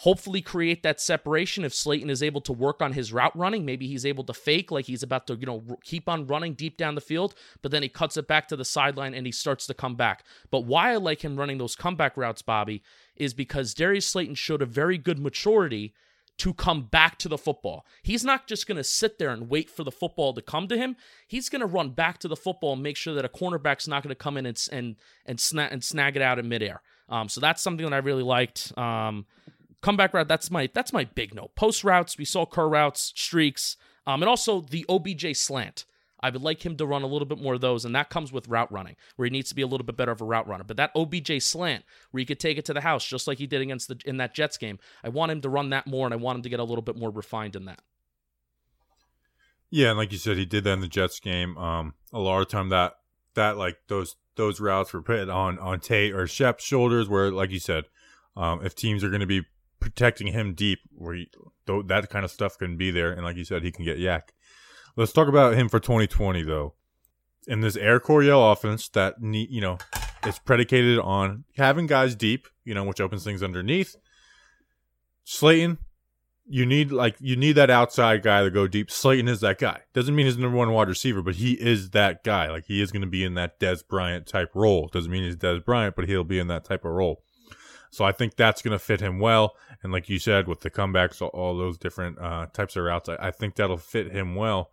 Hopefully, 0.00 0.40
create 0.40 0.82
that 0.82 0.98
separation. 0.98 1.62
If 1.62 1.74
Slayton 1.74 2.08
is 2.08 2.22
able 2.22 2.40
to 2.42 2.54
work 2.54 2.80
on 2.80 2.94
his 2.94 3.12
route 3.12 3.36
running, 3.36 3.66
maybe 3.66 3.86
he's 3.86 4.06
able 4.06 4.24
to 4.24 4.32
fake 4.32 4.70
like 4.70 4.86
he's 4.86 5.02
about 5.02 5.26
to, 5.26 5.34
you 5.34 5.44
know, 5.44 5.62
keep 5.84 6.08
on 6.08 6.26
running 6.26 6.54
deep 6.54 6.78
down 6.78 6.94
the 6.94 7.02
field, 7.02 7.34
but 7.60 7.70
then 7.70 7.82
he 7.82 7.90
cuts 7.90 8.16
it 8.16 8.26
back 8.26 8.48
to 8.48 8.56
the 8.56 8.64
sideline 8.64 9.12
and 9.12 9.26
he 9.26 9.32
starts 9.32 9.66
to 9.66 9.74
come 9.74 9.96
back. 9.96 10.24
But 10.50 10.64
why 10.64 10.92
I 10.92 10.96
like 10.96 11.22
him 11.22 11.36
running 11.36 11.58
those 11.58 11.76
comeback 11.76 12.16
routes, 12.16 12.40
Bobby, 12.40 12.82
is 13.14 13.34
because 13.34 13.74
Darius 13.74 14.06
Slayton 14.06 14.36
showed 14.36 14.62
a 14.62 14.66
very 14.66 14.96
good 14.96 15.18
maturity 15.18 15.92
to 16.38 16.54
come 16.54 16.84
back 16.84 17.18
to 17.18 17.28
the 17.28 17.36
football. 17.36 17.84
He's 18.02 18.24
not 18.24 18.46
just 18.46 18.66
going 18.66 18.78
to 18.78 18.84
sit 18.84 19.18
there 19.18 19.28
and 19.28 19.50
wait 19.50 19.68
for 19.68 19.84
the 19.84 19.90
football 19.90 20.32
to 20.32 20.40
come 20.40 20.66
to 20.68 20.78
him. 20.78 20.96
He's 21.28 21.50
going 21.50 21.60
to 21.60 21.66
run 21.66 21.90
back 21.90 22.16
to 22.20 22.28
the 22.28 22.36
football 22.36 22.72
and 22.72 22.82
make 22.82 22.96
sure 22.96 23.12
that 23.12 23.26
a 23.26 23.28
cornerback's 23.28 23.86
not 23.86 24.02
going 24.02 24.08
to 24.08 24.14
come 24.14 24.38
in 24.38 24.46
and 24.46 24.68
and 24.72 24.96
and 25.26 25.38
snag 25.38 25.70
and 25.70 25.84
snag 25.84 26.16
it 26.16 26.22
out 26.22 26.38
in 26.38 26.48
midair. 26.48 26.80
Um, 27.10 27.28
so 27.28 27.40
that's 27.40 27.60
something 27.60 27.84
that 27.84 27.92
I 27.92 27.98
really 27.98 28.22
liked. 28.22 28.72
Um, 28.78 29.26
comeback 29.82 30.14
route. 30.14 30.28
That's 30.28 30.50
my 30.50 30.68
that's 30.72 30.92
my 30.92 31.04
big 31.04 31.34
note. 31.34 31.54
Post 31.54 31.84
routes. 31.84 32.18
We 32.18 32.24
saw 32.24 32.46
curl 32.46 32.70
routes, 32.70 33.12
streaks, 33.16 33.76
um, 34.06 34.22
and 34.22 34.28
also 34.28 34.60
the 34.60 34.86
OBJ 34.88 35.36
slant. 35.36 35.84
I 36.22 36.28
would 36.28 36.42
like 36.42 36.64
him 36.64 36.76
to 36.76 36.86
run 36.86 37.02
a 37.02 37.06
little 37.06 37.26
bit 37.26 37.40
more 37.40 37.54
of 37.54 37.62
those, 37.62 37.86
and 37.86 37.94
that 37.94 38.10
comes 38.10 38.30
with 38.30 38.48
route 38.48 38.70
running, 38.70 38.96
where 39.16 39.24
he 39.24 39.30
needs 39.30 39.48
to 39.48 39.54
be 39.54 39.62
a 39.62 39.66
little 39.66 39.86
bit 39.86 39.96
better 39.96 40.12
of 40.12 40.20
a 40.20 40.24
route 40.24 40.46
runner. 40.46 40.64
But 40.64 40.76
that 40.76 40.92
OBJ 40.94 41.42
slant, 41.42 41.84
where 42.10 42.18
he 42.18 42.26
could 42.26 42.38
take 42.38 42.58
it 42.58 42.66
to 42.66 42.74
the 42.74 42.82
house, 42.82 43.06
just 43.06 43.26
like 43.26 43.38
he 43.38 43.46
did 43.46 43.62
against 43.62 43.88
the 43.88 43.98
in 44.04 44.18
that 44.18 44.34
Jets 44.34 44.58
game, 44.58 44.78
I 45.02 45.08
want 45.08 45.32
him 45.32 45.40
to 45.40 45.48
run 45.48 45.70
that 45.70 45.86
more, 45.86 46.06
and 46.06 46.12
I 46.12 46.18
want 46.18 46.36
him 46.36 46.42
to 46.42 46.50
get 46.50 46.60
a 46.60 46.64
little 46.64 46.82
bit 46.82 46.96
more 46.96 47.10
refined 47.10 47.56
in 47.56 47.64
that. 47.64 47.80
Yeah, 49.70 49.90
and 49.90 49.98
like 49.98 50.12
you 50.12 50.18
said, 50.18 50.36
he 50.36 50.44
did 50.44 50.64
that 50.64 50.72
in 50.72 50.80
the 50.80 50.88
Jets 50.88 51.20
game. 51.20 51.56
Um, 51.56 51.94
a 52.12 52.18
lot 52.18 52.42
of 52.42 52.48
time 52.48 52.68
that 52.68 52.94
that 53.34 53.56
like 53.56 53.78
those 53.88 54.16
those 54.36 54.60
routes 54.60 54.92
were 54.92 55.02
put 55.02 55.28
on 55.28 55.58
on 55.58 55.80
Tate 55.80 56.12
or 56.12 56.26
Shep's 56.26 56.64
shoulders, 56.64 57.08
where 57.08 57.30
like 57.30 57.50
you 57.50 57.60
said, 57.60 57.84
um, 58.36 58.64
if 58.64 58.74
teams 58.74 59.02
are 59.02 59.10
going 59.10 59.20
to 59.20 59.26
be 59.26 59.42
protecting 59.80 60.28
him 60.28 60.54
deep, 60.54 60.80
where 60.92 61.14
he, 61.14 61.30
th- 61.66 61.86
that 61.86 62.10
kind 62.10 62.24
of 62.24 62.30
stuff 62.30 62.58
can 62.58 62.76
be 62.76 62.90
there, 62.90 63.12
and 63.12 63.24
like 63.24 63.36
you 63.36 63.44
said, 63.44 63.62
he 63.62 63.72
can 63.72 63.84
get 63.84 63.98
YAC. 63.98 64.22
Let's 64.96 65.12
talk 65.12 65.28
about 65.28 65.54
him 65.54 65.68
for 65.68 65.80
2020 65.80 66.42
though. 66.42 66.74
In 67.46 67.60
this 67.60 67.76
Air 67.76 68.00
Coryell 68.00 68.52
offense, 68.52 68.88
that 68.90 69.14
you 69.22 69.60
know, 69.60 69.78
it's 70.24 70.38
predicated 70.38 70.98
on 70.98 71.44
having 71.56 71.86
guys 71.86 72.14
deep, 72.14 72.46
you 72.64 72.74
know, 72.74 72.84
which 72.84 73.00
opens 73.00 73.24
things 73.24 73.42
underneath. 73.42 73.96
Slayton, 75.24 75.78
you 76.46 76.66
need 76.66 76.90
like 76.90 77.16
you 77.20 77.36
need 77.36 77.52
that 77.52 77.70
outside 77.70 78.22
guy 78.22 78.42
to 78.42 78.50
go 78.50 78.66
deep. 78.66 78.90
Slayton 78.90 79.28
is 79.28 79.40
that 79.40 79.58
guy. 79.58 79.82
Doesn't 79.94 80.14
mean 80.14 80.26
he's 80.26 80.36
number 80.36 80.56
one 80.56 80.72
wide 80.72 80.88
receiver, 80.88 81.22
but 81.22 81.36
he 81.36 81.52
is 81.52 81.90
that 81.90 82.24
guy. 82.24 82.50
Like 82.50 82.64
he 82.66 82.82
is 82.82 82.90
going 82.90 83.02
to 83.02 83.08
be 83.08 83.24
in 83.24 83.34
that 83.34 83.60
Dez 83.60 83.86
Bryant 83.86 84.26
type 84.26 84.50
role. 84.54 84.88
Doesn't 84.92 85.10
mean 85.10 85.22
he's 85.22 85.36
Dez 85.36 85.64
Bryant, 85.64 85.94
but 85.94 86.08
he'll 86.08 86.24
be 86.24 86.38
in 86.38 86.48
that 86.48 86.64
type 86.64 86.84
of 86.84 86.90
role. 86.90 87.22
So 87.90 88.04
I 88.04 88.12
think 88.12 88.36
that's 88.36 88.62
going 88.62 88.72
to 88.72 88.78
fit 88.78 89.00
him 89.00 89.18
well. 89.18 89.56
And 89.82 89.92
like 89.92 90.08
you 90.08 90.18
said, 90.18 90.46
with 90.46 90.60
the 90.60 90.70
comebacks, 90.70 91.20
all, 91.20 91.56
those 91.56 91.76
different 91.76 92.18
uh, 92.20 92.46
types 92.52 92.76
of 92.76 92.84
routes, 92.84 93.08
I, 93.08 93.16
I 93.16 93.30
think 93.32 93.56
that'll 93.56 93.76
fit 93.76 94.12
him 94.12 94.36
well. 94.36 94.70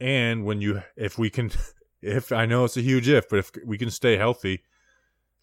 And 0.00 0.44
when 0.44 0.60
you, 0.60 0.82
if 0.96 1.18
we 1.18 1.30
can, 1.30 1.50
if 2.02 2.30
I 2.30 2.46
know 2.46 2.64
it's 2.64 2.76
a 2.76 2.82
huge 2.82 3.08
if, 3.08 3.28
but 3.28 3.40
if 3.40 3.50
we 3.64 3.76
can 3.76 3.90
stay 3.90 4.16
healthy, 4.16 4.62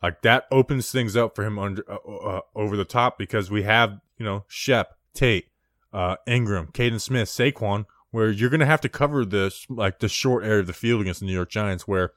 like 0.02 0.22
that 0.22 0.46
opens 0.52 0.92
things 0.92 1.18
up 1.18 1.36
for 1.36 1.44
him 1.44 1.58
under 1.58 1.84
uh, 1.90 1.96
uh, 1.96 2.42
over 2.56 2.78
the 2.78 2.86
top 2.86 3.18
because 3.18 3.50
we 3.50 3.64
have 3.64 4.00
you 4.18 4.25
know 4.25 4.44
Shep, 4.48 4.96
Tate, 5.14 5.48
uh, 5.94 6.18
Ingram, 6.28 6.68
Kaden 6.68 7.02
Smith, 7.02 7.28
Saquon, 7.28 7.86
where 8.12 8.30
you're 8.30 8.50
going 8.50 8.60
to 8.60 8.66
have 8.66 8.82
to 8.82 8.90
cover 8.90 9.25
this 9.25 9.66
like 9.70 10.00
the 10.00 10.08
short 10.08 10.44
area 10.44 10.60
of 10.60 10.68
the 10.68 10.74
field 10.74 11.02
against 11.02 11.22
the 11.22 11.25
New 11.25 11.34
York 11.34 11.50
Giants, 11.50 11.88
where 11.88 12.12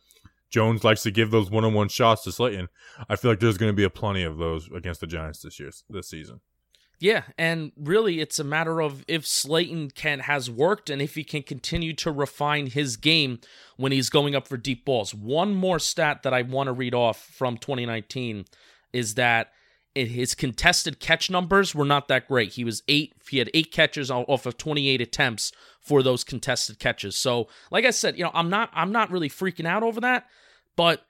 Jones 0.50 0.84
likes 0.84 1.02
to 1.02 1.10
give 1.10 1.30
those 1.30 1.50
one-on-one 1.50 1.88
shots 1.88 2.24
to 2.24 2.32
Slayton. 2.32 2.68
I 3.08 3.16
feel 3.16 3.30
like 3.30 3.40
there's 3.40 3.58
going 3.58 3.72
to 3.72 3.76
be 3.76 3.84
a 3.84 3.90
plenty 3.90 4.22
of 4.22 4.38
those 4.38 4.68
against 4.74 5.00
the 5.00 5.06
Giants 5.06 5.40
this 5.40 5.60
year, 5.60 5.70
this 5.90 6.08
season. 6.08 6.40
Yeah, 7.00 7.22
and 7.36 7.70
really 7.76 8.20
it's 8.20 8.40
a 8.40 8.44
matter 8.44 8.80
of 8.82 9.04
if 9.06 9.24
Slayton 9.24 9.90
can 9.90 10.20
has 10.20 10.50
worked 10.50 10.90
and 10.90 11.00
if 11.00 11.14
he 11.14 11.22
can 11.22 11.42
continue 11.44 11.92
to 11.94 12.10
refine 12.10 12.66
his 12.66 12.96
game 12.96 13.38
when 13.76 13.92
he's 13.92 14.10
going 14.10 14.34
up 14.34 14.48
for 14.48 14.56
deep 14.56 14.84
balls. 14.84 15.14
One 15.14 15.54
more 15.54 15.78
stat 15.78 16.24
that 16.24 16.34
I 16.34 16.42
want 16.42 16.66
to 16.66 16.72
read 16.72 16.94
off 16.94 17.22
from 17.22 17.56
2019 17.56 18.46
is 18.92 19.14
that 19.14 19.52
his 20.06 20.34
contested 20.34 21.00
catch 21.00 21.30
numbers 21.30 21.74
were 21.74 21.84
not 21.84 22.08
that 22.08 22.28
great. 22.28 22.52
He 22.52 22.64
was 22.64 22.82
eight. 22.86 23.14
He 23.28 23.38
had 23.38 23.50
eight 23.52 23.72
catches 23.72 24.10
off 24.10 24.46
of 24.46 24.56
28 24.56 25.00
attempts 25.00 25.50
for 25.80 26.02
those 26.02 26.22
contested 26.22 26.78
catches. 26.78 27.16
So, 27.16 27.48
like 27.70 27.84
I 27.84 27.90
said, 27.90 28.16
you 28.16 28.24
know, 28.24 28.30
I'm 28.34 28.50
not 28.50 28.70
I'm 28.74 28.92
not 28.92 29.10
really 29.10 29.28
freaking 29.28 29.66
out 29.66 29.82
over 29.82 30.00
that, 30.00 30.26
but 30.76 31.04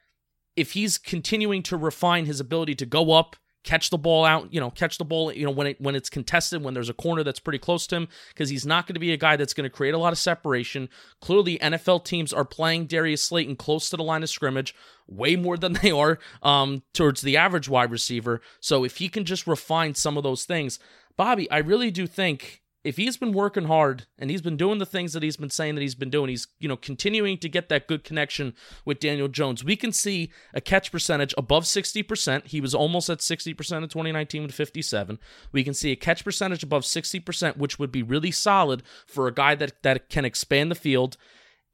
if 0.57 0.73
he's 0.73 0.97
continuing 0.97 1.63
to 1.65 1.77
refine 1.77 2.27
his 2.27 2.41
ability 2.41 2.75
to 2.77 2.87
go 2.87 3.13
up 3.13 3.37
catch 3.65 3.91
the 3.91 3.99
ball 3.99 4.25
out, 4.25 4.53
you 4.53 4.61
know, 4.61 4.71
catch 4.71 4.99
the 4.99 5.05
ball, 5.05 5.33
you 5.33 5.45
know, 5.45 5.51
when 5.51 5.67
it 5.67 5.81
when 5.81 5.95
it's 5.95 6.09
contested, 6.09 6.63
when 6.63 6.75
there's 6.75 6.89
a 6.89 6.95
corner 6.95 7.23
that's 7.23 7.41
pretty 7.41 7.59
close 7.59 7.87
to 7.89 7.97
him, 7.97 8.09
because 8.29 8.49
he's 8.49 8.67
not 8.67 8.87
going 8.87 8.95
to 8.95 9.01
be 9.01 9.13
a 9.13 9.17
guy 9.17 9.37
that's 9.37 9.55
going 9.55 9.69
to 9.69 9.75
create 9.75 9.95
a 9.95 9.99
lot 9.99 10.13
of 10.13 10.19
separation. 10.19 10.89
Clearly, 11.21 11.59
NFL 11.59 12.05
teams 12.05 12.33
are 12.33 12.45
playing 12.45 12.87
Darius 12.87 13.23
Slayton 13.23 13.57
close 13.57 13.91
to 13.91 13.97
the 13.97 14.05
line 14.05 14.23
of 14.23 14.31
scrimmage, 14.31 14.75
way 15.07 15.37
more 15.37 15.57
than 15.57 15.73
they 15.75 15.91
are 15.91 16.19
um, 16.43 16.83
towards 16.93 17.21
the 17.21 17.37
average 17.37 17.69
wide 17.69 17.91
receiver. 17.91 18.41
So 18.61 18.85
if 18.85 18.97
he 18.97 19.09
can 19.09 19.25
just 19.25 19.47
refine 19.47 19.95
some 19.95 20.17
of 20.17 20.23
those 20.23 20.45
things, 20.45 20.79
Bobby, 21.17 21.51
I 21.51 21.59
really 21.59 21.91
do 21.91 22.07
think 22.07 22.63
if 22.85 22.97
he's 22.97 23.17
been 23.17 23.33
working 23.33 23.65
hard 23.65 24.07
and 24.19 24.31
he's 24.31 24.41
been 24.41 24.57
doing 24.57 24.79
the 24.79 24.87
things 24.87 25.13
that 25.13 25.23
he's 25.23 25.37
been 25.37 25.51
saying 25.51 25.75
that 25.75 25.81
he's 25.83 25.95
been 25.95 26.11
doing, 26.11 26.29
he's 26.29 26.47
you 26.59 26.69
know 26.69 26.77
continuing 26.77 27.37
to 27.39 27.49
get 27.49 27.69
that 27.69 27.89
good 27.89 28.05
connection 28.05 28.55
with 28.85 29.01
Daniel 29.01 29.29
Jones. 29.29 29.65
We 29.65 29.77
can 29.77 29.93
see 29.93 30.31
a 30.55 30.61
catch 30.61 30.93
percentage 30.93 31.35
above 31.37 31.65
60%. 31.65 32.47
He 32.47 32.61
was 32.61 32.75
almost 32.75 33.11
at 33.11 33.19
60% 33.19 33.49
in 33.49 33.89
2019 33.89 34.43
with 34.43 34.55
57. 34.55 35.19
We 35.53 35.65
can 35.65 35.75
see 35.75 35.91
a 35.91 35.97
catch 35.97 36.25
percentage 36.25 36.63
above 36.63 36.83
60%, 36.83 37.57
which 37.57 37.79
would 37.79 37.93
be 37.93 38.03
really 38.03 38.31
solid 38.31 38.83
for 39.07 39.27
a 39.27 39.35
guy 39.35 39.55
that 39.57 39.83
that 39.83 40.09
can 40.09 40.25
expand 40.25 40.71
the 40.71 40.77
field. 40.77 41.17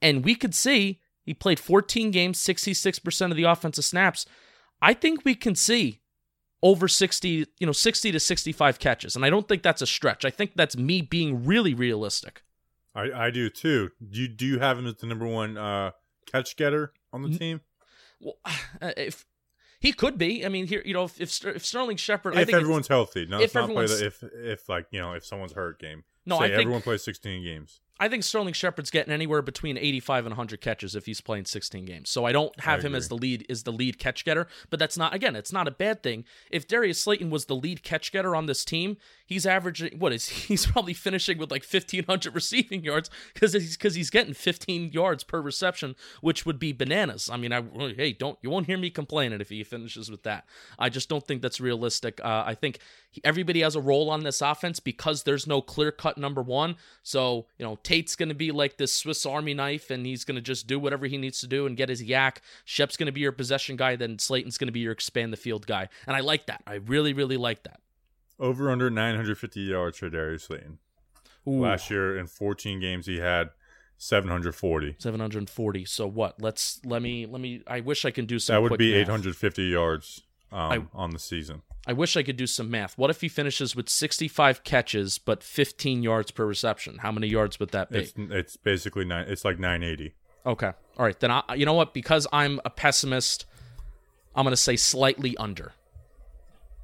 And 0.00 0.25
we 0.25 0.34
could 0.34 0.54
see 0.54 1.00
he 1.25 1.34
played 1.34 1.61
14 1.61 2.11
games, 2.11 2.38
66% 2.38 3.30
of 3.30 3.37
the 3.37 3.44
offensive 3.44 3.84
snaps. 3.84 4.26
I 4.80 4.92
think 4.92 5.25
we 5.25 5.34
can 5.34 5.54
see 5.54 6.00
over 6.64 6.88
60, 6.88 7.47
you 7.59 7.66
know, 7.66 7.73
60 7.73 8.11
to 8.11 8.18
65 8.18 8.78
catches. 8.78 9.14
And 9.14 9.25
I 9.25 9.30
don't 9.30 9.47
think 9.47 9.62
that's 9.62 9.83
a 9.83 9.87
stretch. 9.87 10.25
I 10.25 10.30
think 10.30 10.52
that's 10.56 10.76
me 10.76 11.02
being 11.02 11.44
really 11.44 11.75
realistic. 11.75 12.42
I, 12.94 13.26
I 13.26 13.30
do 13.30 13.50
too. 13.50 13.90
Do 14.11 14.23
you, 14.23 14.28
do 14.28 14.47
you 14.47 14.59
have 14.61 14.78
him 14.78 14.87
as 14.87 14.94
the 14.97 15.06
number 15.06 15.26
one 15.26 15.59
uh, 15.59 15.90
catch 16.26 16.56
getter 16.56 16.92
on 17.12 17.23
the 17.23 17.38
team? 17.38 17.61
Well, 18.18 18.38
if 18.83 19.26
he 19.78 19.92
could 19.92 20.16
be, 20.16 20.47
I 20.47 20.49
mean, 20.49 20.66
here 20.66 20.83
you 20.85 20.94
know, 20.94 21.04
if 21.04 21.21
if, 21.21 21.44
if 21.44 21.66
Sterling 21.66 21.99
Shepard, 21.99 22.33
if 22.33 22.40
I 22.40 22.44
think 22.47 22.56
everyone's 22.56 22.88
healthy, 22.88 23.26
no, 23.26 23.38
if 23.38 23.44
it's 23.44 23.54
not 23.54 23.68
play 23.68 23.87
the, 23.87 24.06
if 24.06 24.23
if 24.23 24.68
like 24.68 24.87
you 24.90 25.00
know 25.00 25.12
if 25.12 25.26
someone's 25.26 25.52
hurt 25.52 25.78
game. 25.78 26.04
No, 26.25 26.38
Say 26.38 26.44
I 26.44 26.49
think- 26.49 26.61
everyone 26.61 26.80
plays 26.80 27.02
16 27.02 27.44
games. 27.44 27.80
I 28.00 28.08
think 28.08 28.24
Sterling 28.24 28.54
Shepard's 28.54 28.90
getting 28.90 29.12
anywhere 29.12 29.40
between 29.40 29.78
85 29.78 30.26
and 30.26 30.32
100 30.32 30.60
catches 30.60 30.96
if 30.96 31.06
he's 31.06 31.20
playing 31.20 31.44
16 31.44 31.84
games. 31.84 32.10
So 32.10 32.24
I 32.24 32.32
don't 32.32 32.58
have 32.60 32.84
him 32.84 32.92
as 32.92 33.06
the 33.06 33.14
lead 33.14 33.46
is 33.48 33.62
the 33.62 33.70
lead 33.70 34.00
catch 34.00 34.24
getter, 34.24 34.48
but 34.68 34.80
that's 34.80 34.98
not 34.98 35.14
again, 35.14 35.36
it's 35.36 35.52
not 35.52 35.68
a 35.68 35.70
bad 35.70 36.02
thing. 36.02 36.24
If 36.50 36.66
Darius 36.66 37.00
Slayton 37.00 37.30
was 37.30 37.44
the 37.44 37.54
lead 37.54 37.84
catch 37.84 38.10
getter 38.10 38.34
on 38.34 38.46
this 38.46 38.64
team, 38.64 38.96
he's 39.24 39.46
averaging 39.46 40.00
what 40.00 40.12
is 40.12 40.28
he's 40.48 40.66
probably 40.66 40.92
finishing 40.92 41.38
with 41.38 41.52
like 41.52 41.62
1500 41.62 42.34
receiving 42.34 42.82
yards 42.82 43.10
cuz 43.34 43.52
he's 43.52 43.76
cuz 43.76 43.94
he's 43.94 44.10
getting 44.10 44.34
15 44.34 44.90
yards 44.90 45.22
per 45.22 45.40
reception, 45.40 45.94
which 46.20 46.44
would 46.44 46.58
be 46.58 46.72
bananas. 46.72 47.30
I 47.30 47.36
mean, 47.36 47.52
I 47.52 47.62
hey, 47.96 48.12
don't 48.12 48.38
you 48.42 48.50
won't 48.50 48.66
hear 48.66 48.78
me 48.78 48.90
complaining 48.90 49.40
if 49.40 49.50
he 49.50 49.62
finishes 49.62 50.10
with 50.10 50.24
that. 50.24 50.48
I 50.80 50.88
just 50.88 51.08
don't 51.08 51.24
think 51.24 51.42
that's 51.42 51.60
realistic. 51.60 52.20
Uh, 52.24 52.42
I 52.44 52.56
think 52.56 52.80
everybody 53.22 53.60
has 53.60 53.76
a 53.76 53.80
role 53.80 54.10
on 54.10 54.24
this 54.24 54.40
offense 54.40 54.80
because 54.80 55.22
there's 55.22 55.46
no 55.46 55.60
clear-cut 55.60 56.18
number 56.18 56.42
1. 56.42 56.76
So, 57.02 57.46
you 57.58 57.64
know, 57.64 57.78
Tate's 57.94 58.16
going 58.16 58.28
to 58.28 58.34
be 58.34 58.50
like 58.50 58.76
this 58.76 58.92
Swiss 58.92 59.24
Army 59.24 59.54
knife, 59.54 59.88
and 59.88 60.04
he's 60.04 60.24
going 60.24 60.34
to 60.34 60.40
just 60.40 60.66
do 60.66 60.80
whatever 60.80 61.06
he 61.06 61.16
needs 61.16 61.38
to 61.40 61.46
do 61.46 61.64
and 61.64 61.76
get 61.76 61.88
his 61.88 62.02
YAC. 62.02 62.38
Shep's 62.64 62.96
going 62.96 63.06
to 63.06 63.12
be 63.12 63.20
your 63.20 63.30
possession 63.30 63.76
guy, 63.76 63.94
then 63.94 64.18
Slayton's 64.18 64.58
going 64.58 64.66
to 64.66 64.72
be 64.72 64.80
your 64.80 64.90
expand 64.90 65.32
the 65.32 65.36
field 65.36 65.64
guy. 65.64 65.88
And 66.08 66.16
I 66.16 66.20
like 66.20 66.46
that. 66.46 66.60
I 66.66 66.74
really, 66.74 67.12
really 67.12 67.36
like 67.36 67.62
that. 67.62 67.78
Over 68.40 68.68
under 68.68 68.90
950 68.90 69.60
yards 69.60 69.98
for 69.98 70.10
Darius 70.10 70.42
Slayton. 70.42 70.78
Ooh, 71.46 71.60
Last 71.60 71.88
year 71.88 72.18
in 72.18 72.26
14 72.26 72.80
games 72.80 73.06
he 73.06 73.18
had 73.18 73.50
740. 73.98 74.96
740. 74.98 75.84
So 75.84 76.08
what? 76.08 76.42
Let's 76.42 76.80
let 76.84 77.00
me 77.00 77.26
let 77.26 77.40
me. 77.40 77.62
I 77.68 77.78
wish 77.78 78.04
I 78.04 78.10
can 78.10 78.26
do 78.26 78.40
some. 78.40 78.54
That 78.54 78.62
would 78.62 78.76
be 78.76 78.92
math. 78.92 79.02
850 79.02 79.62
yards 79.62 80.22
um, 80.50 80.88
on 80.92 81.10
the 81.10 81.20
season. 81.20 81.62
I 81.86 81.92
wish 81.92 82.16
I 82.16 82.22
could 82.22 82.36
do 82.36 82.46
some 82.46 82.70
math. 82.70 82.96
What 82.96 83.10
if 83.10 83.20
he 83.20 83.28
finishes 83.28 83.76
with 83.76 83.88
65 83.88 84.64
catches 84.64 85.18
but 85.18 85.42
15 85.42 86.02
yards 86.02 86.30
per 86.30 86.46
reception? 86.46 86.98
How 86.98 87.12
many 87.12 87.26
yards 87.26 87.60
would 87.60 87.70
that 87.70 87.90
be? 87.90 87.98
It's 87.98 88.14
it's 88.16 88.56
basically 88.56 89.04
nine. 89.04 89.26
It's 89.28 89.44
like 89.44 89.58
980. 89.58 90.14
Okay. 90.46 90.72
All 90.98 91.04
right. 91.04 91.18
Then 91.18 91.30
I, 91.30 91.42
you 91.54 91.66
know 91.66 91.74
what? 91.74 91.92
Because 91.92 92.26
I'm 92.32 92.60
a 92.64 92.70
pessimist, 92.70 93.44
I'm 94.34 94.44
gonna 94.44 94.56
say 94.56 94.76
slightly 94.76 95.36
under. 95.36 95.72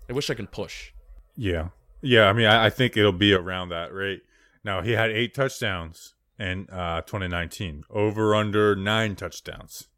I 0.09 0.12
wish 0.12 0.28
I 0.28 0.35
can 0.35 0.47
push. 0.47 0.92
Yeah, 1.37 1.69
yeah. 2.02 2.28
I 2.28 2.33
mean, 2.33 2.47
I, 2.47 2.66
I 2.66 2.71
think 2.71 2.97
it'll 2.97 3.12
be 3.12 3.33
around 3.33 3.69
that 3.71 3.95
rate. 3.95 4.23
Now 4.64 4.83
he 4.83 4.92
had 4.92 5.11
eight 5.11 5.35
touchdowns 5.35 6.14
in 6.38 6.69
uh, 6.71 7.02
2019. 7.02 7.85
Over 7.88 8.35
under 8.35 8.75
nine 8.76 9.16
touchdowns. 9.16 9.88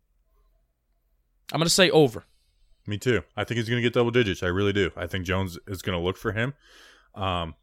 I'm 1.52 1.58
gonna 1.58 1.70
say 1.70 1.90
over. 1.90 2.24
Me 2.86 2.98
too. 2.98 3.22
I 3.36 3.44
think 3.44 3.58
he's 3.58 3.68
going 3.68 3.80
to 3.80 3.82
get 3.82 3.92
double 3.92 4.10
digits. 4.10 4.42
I 4.42 4.48
really 4.48 4.72
do. 4.72 4.90
I 4.96 5.06
think 5.06 5.24
Jones 5.24 5.58
is 5.66 5.82
going 5.82 5.96
to 5.96 6.04
look 6.04 6.16
for 6.16 6.32
him. 6.32 6.54
Um, 7.14 7.54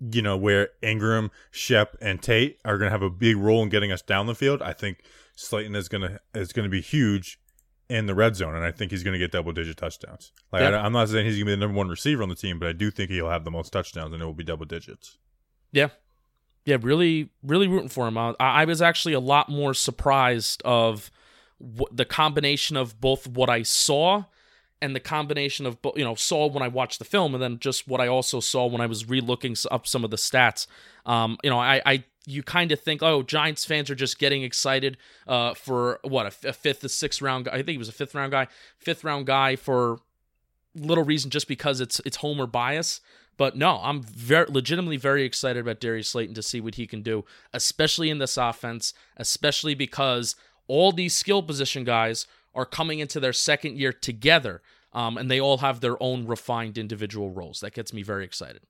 you 0.00 0.22
know, 0.22 0.36
where 0.36 0.70
Ingram, 0.80 1.30
Shep, 1.50 1.96
and 2.00 2.22
Tate 2.22 2.58
are 2.64 2.78
going 2.78 2.86
to 2.86 2.92
have 2.92 3.02
a 3.02 3.10
big 3.10 3.36
role 3.36 3.62
in 3.62 3.68
getting 3.68 3.90
us 3.90 4.02
down 4.02 4.26
the 4.26 4.34
field. 4.34 4.62
I 4.62 4.72
think 4.72 5.02
Slayton 5.34 5.74
is 5.74 5.88
going 5.88 6.02
to 6.02 6.20
is 6.34 6.52
going 6.52 6.64
to 6.64 6.70
be 6.70 6.80
huge 6.80 7.40
in 7.88 8.06
the 8.06 8.14
red 8.14 8.36
zone, 8.36 8.54
and 8.54 8.64
I 8.64 8.70
think 8.70 8.90
he's 8.90 9.02
going 9.02 9.12
to 9.12 9.18
get 9.18 9.32
double 9.32 9.52
digit 9.52 9.76
touchdowns. 9.76 10.32
Like 10.52 10.60
Yeah. 10.60 10.80
I, 10.80 10.86
am 10.86 10.92
not 10.92 11.08
saying 11.08 11.26
he's 11.26 11.36
going 11.36 11.46
to 11.46 11.52
be 11.52 11.52
the 11.52 11.66
number 11.66 11.76
one 11.76 11.88
receiver 11.88 12.22
on 12.22 12.28
the 12.28 12.34
team, 12.34 12.58
but 12.58 12.68
I 12.68 12.72
do 12.72 12.90
think 12.90 13.10
he'll 13.10 13.30
have 13.30 13.44
the 13.44 13.50
most 13.50 13.72
touchdowns, 13.72 14.12
and 14.12 14.22
it 14.22 14.26
will 14.26 14.34
be 14.34 14.44
double 14.44 14.66
digits. 14.66 15.18
Yeah. 15.72 15.88
Yeah, 16.64 16.76
really, 16.82 17.30
really 17.42 17.66
rooting 17.66 17.88
for 17.88 18.06
him. 18.06 18.18
I, 18.18 18.34
I 18.38 18.64
was 18.66 18.82
actually 18.82 19.14
a 19.14 19.20
lot 19.20 19.48
more 19.48 19.72
surprised 19.72 20.60
of 20.66 21.10
wh- 21.60 21.92
the 21.92 22.04
combination 22.04 22.76
of 22.76 23.00
both 23.00 23.26
what 23.26 23.50
I 23.50 23.62
saw 23.62 24.24
and 24.80 24.94
the 24.94 25.00
combination 25.00 25.66
of 25.66 25.78
you 25.96 26.04
know 26.04 26.14
saw 26.14 26.46
when 26.46 26.62
I 26.62 26.68
watched 26.68 26.98
the 26.98 27.04
film, 27.04 27.34
and 27.34 27.42
then 27.42 27.58
just 27.58 27.88
what 27.88 28.00
I 28.00 28.08
also 28.08 28.40
saw 28.40 28.66
when 28.66 28.80
I 28.80 28.86
was 28.86 29.08
re-looking 29.08 29.56
up 29.70 29.86
some 29.86 30.04
of 30.04 30.10
the 30.10 30.16
stats. 30.16 30.66
Um, 31.04 31.38
you 31.42 31.50
know, 31.50 31.58
I, 31.58 31.82
I 31.84 32.04
you 32.26 32.42
kind 32.42 32.72
of 32.72 32.80
think, 32.80 33.02
oh, 33.02 33.22
Giants 33.22 33.64
fans 33.64 33.90
are 33.90 33.94
just 33.94 34.18
getting 34.18 34.42
excited 34.42 34.98
uh, 35.26 35.54
for 35.54 35.98
what 36.02 36.26
a, 36.26 36.28
f- 36.28 36.44
a 36.44 36.52
fifth, 36.52 36.84
a 36.84 36.88
sixth 36.88 37.22
round 37.22 37.46
guy. 37.46 37.52
I 37.52 37.56
think 37.56 37.70
he 37.70 37.78
was 37.78 37.88
a 37.88 37.92
fifth 37.92 38.14
round 38.14 38.32
guy, 38.32 38.48
fifth 38.76 39.02
round 39.02 39.26
guy 39.26 39.56
for 39.56 39.98
little 40.74 41.04
reason 41.04 41.30
just 41.30 41.48
because 41.48 41.80
it's 41.80 42.00
it's 42.04 42.18
homer 42.18 42.46
bias. 42.46 43.00
But 43.36 43.56
no, 43.56 43.80
I'm 43.82 44.02
very 44.02 44.46
legitimately 44.48 44.96
very 44.96 45.24
excited 45.24 45.60
about 45.60 45.80
Darius 45.80 46.10
Slayton 46.10 46.34
to 46.34 46.42
see 46.42 46.60
what 46.60 46.74
he 46.74 46.88
can 46.88 47.02
do, 47.02 47.24
especially 47.54 48.10
in 48.10 48.18
this 48.18 48.36
offense, 48.36 48.92
especially 49.16 49.76
because 49.76 50.34
all 50.68 50.92
these 50.92 51.14
skill 51.14 51.42
position 51.42 51.84
guys 51.84 52.26
are 52.54 52.64
coming 52.64 52.98
into 52.98 53.18
their 53.20 53.32
second 53.32 53.76
year 53.76 53.92
together, 53.92 54.62
um, 54.92 55.18
and 55.18 55.30
they 55.30 55.40
all 55.40 55.58
have 55.58 55.80
their 55.80 56.00
own 56.02 56.26
refined 56.26 56.78
individual 56.78 57.30
roles. 57.30 57.60
That 57.60 57.74
gets 57.74 57.92
me 57.92 58.02
very 58.02 58.24
excited. 58.24 58.62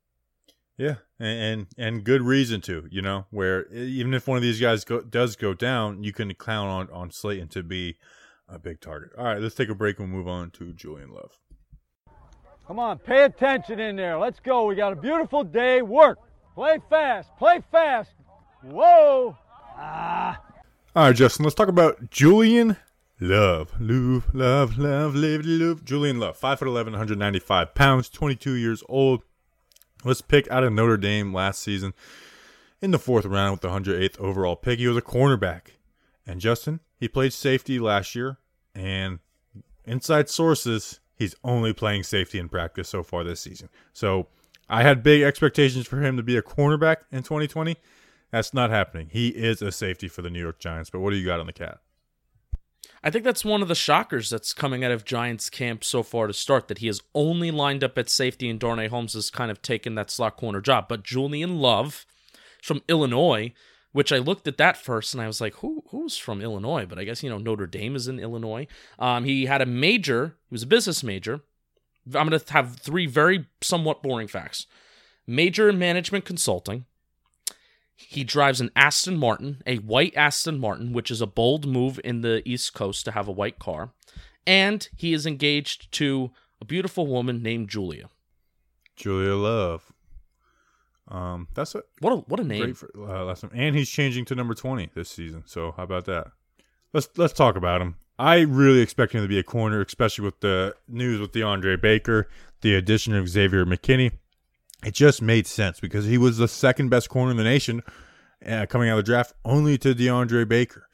Yeah, 0.76 0.96
and, 1.18 1.40
and 1.40 1.66
and 1.76 2.04
good 2.04 2.22
reason 2.22 2.60
to, 2.62 2.86
you 2.90 3.02
know, 3.02 3.26
where 3.30 3.66
even 3.72 4.14
if 4.14 4.28
one 4.28 4.36
of 4.36 4.42
these 4.42 4.60
guys 4.60 4.84
go, 4.84 5.00
does 5.00 5.34
go 5.34 5.52
down, 5.52 6.04
you 6.04 6.12
can 6.12 6.32
count 6.34 6.70
on 6.70 6.88
on 6.92 7.10
Slayton 7.10 7.48
to 7.48 7.62
be 7.64 7.96
a 8.48 8.58
big 8.58 8.80
target. 8.80 9.10
All 9.18 9.24
right, 9.24 9.40
let's 9.40 9.56
take 9.56 9.68
a 9.68 9.74
break 9.74 9.98
and 9.98 10.08
move 10.08 10.28
on 10.28 10.50
to 10.52 10.72
Julian 10.72 11.10
Love. 11.10 11.32
Come 12.68 12.78
on, 12.78 12.98
pay 12.98 13.24
attention 13.24 13.80
in 13.80 13.96
there. 13.96 14.18
Let's 14.18 14.38
go. 14.40 14.66
We 14.66 14.76
got 14.76 14.92
a 14.92 14.96
beautiful 14.96 15.42
day. 15.42 15.82
Work. 15.82 16.18
Play 16.54 16.78
fast. 16.88 17.30
Play 17.38 17.62
fast. 17.72 18.10
Whoa. 18.62 19.36
Ah. 19.76 20.17
All 20.98 21.04
right, 21.04 21.14
Justin, 21.14 21.44
let's 21.44 21.54
talk 21.54 21.68
about 21.68 22.10
Julian 22.10 22.76
Love. 23.20 23.72
Love, 23.78 24.34
love, 24.34 24.78
love, 24.78 25.14
live, 25.14 25.46
love. 25.46 25.84
Julian 25.84 26.18
Love, 26.18 26.36
5'11, 26.36 26.86
195 26.86 27.72
pounds, 27.76 28.08
22 28.08 28.54
years 28.54 28.82
old. 28.88 29.22
Let's 30.04 30.22
pick 30.22 30.50
out 30.50 30.64
of 30.64 30.72
Notre 30.72 30.96
Dame 30.96 31.32
last 31.32 31.62
season 31.62 31.94
in 32.82 32.90
the 32.90 32.98
fourth 32.98 33.26
round 33.26 33.52
with 33.52 33.60
the 33.60 33.68
108th 33.68 34.18
overall 34.18 34.56
pick. 34.56 34.80
He 34.80 34.88
was 34.88 34.96
a 34.96 35.00
cornerback. 35.00 35.68
And 36.26 36.40
Justin, 36.40 36.80
he 36.98 37.06
played 37.06 37.32
safety 37.32 37.78
last 37.78 38.16
year. 38.16 38.38
And 38.74 39.20
inside 39.84 40.28
sources, 40.28 40.98
he's 41.14 41.36
only 41.44 41.72
playing 41.72 42.02
safety 42.02 42.40
in 42.40 42.48
practice 42.48 42.88
so 42.88 43.04
far 43.04 43.22
this 43.22 43.40
season. 43.40 43.68
So 43.92 44.26
I 44.68 44.82
had 44.82 45.04
big 45.04 45.22
expectations 45.22 45.86
for 45.86 46.02
him 46.02 46.16
to 46.16 46.24
be 46.24 46.36
a 46.36 46.42
cornerback 46.42 47.02
in 47.12 47.22
2020. 47.22 47.76
That's 48.30 48.52
not 48.52 48.70
happening. 48.70 49.08
He 49.10 49.28
is 49.28 49.62
a 49.62 49.72
safety 49.72 50.08
for 50.08 50.22
the 50.22 50.30
New 50.30 50.40
York 50.40 50.58
Giants. 50.58 50.90
But 50.90 51.00
what 51.00 51.10
do 51.10 51.16
you 51.16 51.26
got 51.26 51.40
on 51.40 51.46
the 51.46 51.52
cat? 51.52 51.78
I 53.02 53.10
think 53.10 53.24
that's 53.24 53.44
one 53.44 53.62
of 53.62 53.68
the 53.68 53.74
shockers 53.74 54.28
that's 54.28 54.52
coming 54.52 54.84
out 54.84 54.90
of 54.90 55.04
Giants 55.04 55.50
camp 55.50 55.84
so 55.84 56.02
far 56.02 56.26
to 56.26 56.32
start 56.32 56.68
that 56.68 56.78
he 56.78 56.88
has 56.88 57.00
only 57.14 57.50
lined 57.50 57.84
up 57.84 57.96
at 57.96 58.10
safety 58.10 58.50
and 58.50 58.58
Darnay 58.58 58.88
Holmes 58.88 59.14
has 59.14 59.30
kind 59.30 59.50
of 59.50 59.62
taken 59.62 59.94
that 59.94 60.10
slot 60.10 60.36
corner 60.36 60.60
job. 60.60 60.86
But 60.88 61.04
Julian 61.04 61.58
Love 61.58 62.04
from 62.60 62.82
Illinois, 62.88 63.52
which 63.92 64.12
I 64.12 64.18
looked 64.18 64.48
at 64.48 64.58
that 64.58 64.76
first 64.76 65.14
and 65.14 65.22
I 65.22 65.26
was 65.28 65.40
like, 65.40 65.54
who 65.56 65.84
who's 65.90 66.16
from 66.16 66.42
Illinois? 66.42 66.86
But 66.86 66.98
I 66.98 67.04
guess 67.04 67.22
you 67.22 67.30
know 67.30 67.38
Notre 67.38 67.66
Dame 67.66 67.94
is 67.94 68.08
in 68.08 68.18
Illinois. 68.18 68.66
Um, 68.98 69.24
he 69.24 69.46
had 69.46 69.62
a 69.62 69.66
major. 69.66 70.36
He 70.48 70.54
was 70.54 70.64
a 70.64 70.66
business 70.66 71.04
major. 71.04 71.40
I'm 72.14 72.28
going 72.28 72.38
to 72.38 72.52
have 72.52 72.76
three 72.76 73.06
very 73.06 73.46
somewhat 73.60 74.02
boring 74.02 74.28
facts. 74.28 74.66
Major 75.26 75.68
in 75.68 75.78
management 75.78 76.24
consulting. 76.24 76.86
He 78.00 78.22
drives 78.22 78.60
an 78.60 78.70
Aston 78.76 79.18
Martin, 79.18 79.60
a 79.66 79.76
white 79.78 80.16
Aston 80.16 80.60
Martin, 80.60 80.92
which 80.92 81.10
is 81.10 81.20
a 81.20 81.26
bold 81.26 81.66
move 81.66 81.98
in 82.04 82.20
the 82.20 82.42
East 82.48 82.72
Coast 82.72 83.04
to 83.04 83.10
have 83.12 83.26
a 83.26 83.32
white 83.32 83.58
car. 83.58 83.90
And 84.46 84.88
he 84.96 85.12
is 85.12 85.26
engaged 85.26 85.90
to 85.92 86.30
a 86.60 86.64
beautiful 86.64 87.08
woman 87.08 87.42
named 87.42 87.68
Julia. 87.68 88.08
Julia 88.96 89.34
Love. 89.34 89.92
Um, 91.08 91.48
that's 91.54 91.74
a 91.74 91.82
What 92.00 92.12
a 92.12 92.16
what 92.16 92.38
a 92.40 92.44
name. 92.44 92.74
for, 92.74 92.88
uh, 92.96 93.24
last 93.24 93.42
name. 93.42 93.52
and 93.54 93.74
he's 93.76 93.90
changing 93.90 94.24
to 94.26 94.34
number 94.34 94.54
twenty 94.54 94.90
this 94.94 95.08
season. 95.10 95.42
So 95.46 95.72
how 95.76 95.82
about 95.82 96.04
that? 96.04 96.28
Let's 96.92 97.08
let's 97.16 97.32
talk 97.32 97.56
about 97.56 97.80
him. 97.82 97.96
I 98.18 98.40
really 98.40 98.80
expect 98.80 99.12
him 99.12 99.22
to 99.22 99.28
be 99.28 99.38
a 99.38 99.42
corner, 99.44 99.80
especially 99.80 100.24
with 100.24 100.40
the 100.40 100.74
news 100.86 101.20
with 101.20 101.32
DeAndre 101.32 101.80
Baker, 101.80 102.28
the 102.60 102.74
addition 102.74 103.14
of 103.14 103.28
Xavier 103.28 103.64
McKinney. 103.64 104.12
It 104.84 104.94
just 104.94 105.20
made 105.20 105.46
sense 105.46 105.80
because 105.80 106.06
he 106.06 106.18
was 106.18 106.38
the 106.38 106.48
second 106.48 106.88
best 106.88 107.08
corner 107.08 107.32
in 107.32 107.36
the 107.36 107.44
nation 107.44 107.82
uh, 108.46 108.66
coming 108.66 108.88
out 108.88 108.98
of 108.98 109.04
the 109.04 109.10
draft, 109.10 109.34
only 109.44 109.76
to 109.78 109.94
DeAndre 109.94 110.46
Baker. 110.48 110.88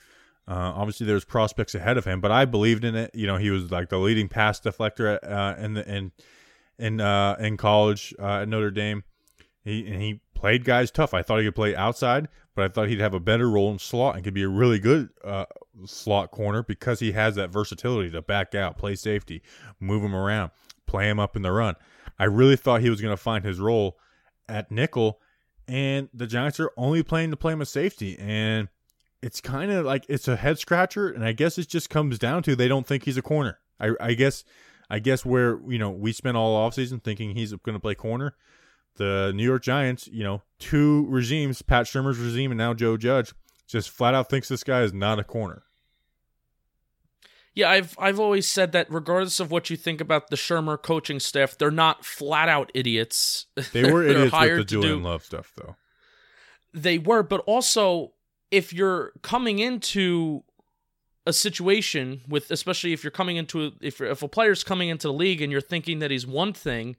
Uh, 0.47 0.73
obviously, 0.75 1.07
there's 1.07 1.25
prospects 1.25 1.75
ahead 1.75 1.97
of 1.97 2.05
him, 2.05 2.21
but 2.21 2.31
I 2.31 2.45
believed 2.45 2.85
in 2.85 2.95
it. 2.95 3.11
You 3.15 3.27
know, 3.27 3.37
he 3.37 3.51
was 3.51 3.71
like 3.71 3.89
the 3.89 3.99
leading 3.99 4.29
pass 4.29 4.61
deflector 4.61 5.19
uh, 5.23 5.55
in 5.59 5.75
the 5.75 5.89
in 5.91 6.13
in 6.79 7.01
uh, 7.01 7.37
in 7.39 7.57
college 7.57 8.15
uh, 8.19 8.43
at 8.43 8.49
Notre 8.49 8.71
Dame. 8.71 9.05
He 9.65 9.87
and 9.87 10.03
he 10.03 10.21
played 10.35 10.65
guys 10.65 10.91
tough. 10.91 11.15
I 11.15 11.23
thought 11.23 11.39
he 11.39 11.47
could 11.47 11.55
play 11.55 11.75
outside, 11.75 12.29
but 12.55 12.65
I 12.65 12.69
thought 12.69 12.89
he'd 12.89 13.01
have 13.01 13.15
a 13.15 13.21
better 13.21 13.49
role 13.49 13.71
in 13.73 13.79
slot 13.79 14.17
and 14.17 14.25
could 14.25 14.35
be 14.35 14.43
a 14.43 14.49
really 14.49 14.79
good 14.79 15.09
uh, 15.23 15.47
slot 15.87 16.31
corner 16.31 16.63
because 16.63 17.01
he 17.01 17.13
has 17.13 17.35
that 17.37 17.51
versatility 17.51 18.11
to 18.11 18.21
back 18.21 18.55
out, 18.55 18.77
play 18.77 18.95
safety, 18.95 19.43
move 19.81 20.03
him 20.03 20.15
around, 20.15 20.51
play 20.87 21.09
him 21.09 21.19
up 21.19 21.37
in 21.37 21.43
the 21.43 21.53
run. 21.53 21.77
I 22.19 22.25
really 22.25 22.57
thought 22.57 22.81
he 22.81 22.91
was 22.91 23.01
going 23.01 23.13
to 23.13 23.23
find 23.23 23.45
his 23.45 23.59
role 23.59 23.99
at 24.49 24.71
nickel, 24.71 25.21
and 25.67 26.09
the 26.13 26.27
Giants 26.27 26.61
are 26.61 26.71
only 26.77 27.03
playing 27.03 27.31
to 27.31 27.37
play 27.37 27.53
him 27.53 27.61
a 27.61 27.67
safety, 27.67 28.19
and 28.19 28.69
it's 29.23 29.41
kind 29.41 29.71
of 29.71 29.85
like 29.85 30.05
it's 30.09 30.29
a 30.29 30.37
head 30.37 30.59
scratcher, 30.59 31.09
and 31.09 31.25
I 31.25 31.33
guess 31.33 31.59
it 31.59 31.69
just 31.69 31.91
comes 31.91 32.19
down 32.19 32.43
to 32.45 32.55
they 32.55 32.69
don't 32.69 32.87
think 32.87 33.05
he's 33.05 33.17
a 33.17 33.23
corner. 33.23 33.59
I, 33.81 33.91
I 34.01 34.15
guess, 34.15 34.45
I 34.89 34.99
guess 34.99 35.25
where 35.25 35.59
you 35.69 35.79
know 35.79 35.91
we 35.91 36.13
spent 36.13 36.37
all 36.37 36.71
offseason 36.71 37.03
thinking 37.03 37.35
he's 37.35 37.53
going 37.53 37.75
to 37.75 37.81
play 37.81 37.95
corner 37.95 38.35
the 38.97 39.33
New 39.35 39.45
York 39.45 39.63
Giants, 39.63 40.09
you 40.09 40.23
know, 40.23 40.43
two 40.59 41.07
regimes, 41.09 41.63
Pat 41.63 41.87
Shurmur's 41.87 42.19
regime 42.19 42.51
and 42.51 42.59
now 42.59 42.75
Joe 42.75 42.97
Judge, 42.97 43.33
just 43.67 43.91
flat 43.91 44.15
out 44.15 44.29
thinks 44.29 44.49
this 44.49 44.65
guy 44.65 44.83
is 44.83 44.93
not 44.93 45.19
a 45.19 45.25
corner. 45.25 45.65
Yeah, 47.55 47.71
I've 47.71 47.97
I've 47.99 48.19
always 48.19 48.49
said 48.49 48.73
that 48.73 48.89
regardless 48.91 49.39
of 49.39 49.51
what 49.51 49.71
you 49.71 49.77
think 49.77 50.01
about 50.01 50.29
the 50.29 50.37
Shurmur 50.37 50.81
coaching 50.81 51.21
staff, 51.21 51.57
they're 51.57 51.71
not 51.71 52.05
flat 52.05 52.49
out 52.49 52.71
idiots. 52.75 53.47
They 53.73 53.91
were 53.91 54.03
idiots 54.03 54.25
with 54.25 54.33
hired 54.33 54.61
the 54.61 54.65
to 54.65 54.75
Julian 54.75 54.99
do- 54.99 55.05
Love 55.05 55.25
stuff, 55.25 55.53
though. 55.57 55.77
They 56.73 56.99
were, 56.99 57.23
but 57.23 57.41
also 57.47 58.13
if 58.51 58.73
you're 58.73 59.13
coming 59.23 59.61
into 59.61 60.43
a 61.27 61.33
situation 61.33 62.21
with 62.29 62.51
especially 62.51 62.93
if 62.93 63.03
you're 63.05 63.11
coming 63.11 63.37
into 63.37 63.67
a, 63.67 63.71
if 63.81 64.01
if 64.01 64.23
a 64.23 64.29
player's 64.29 64.65
coming 64.65 64.89
into 64.89 65.07
the 65.07 65.13
league 65.15 65.41
and 65.41 65.51
you're 65.53 65.61
thinking 65.61 66.01
that 66.01 66.11
he's 66.11 66.27
one 66.27 66.53
thing, 66.53 66.97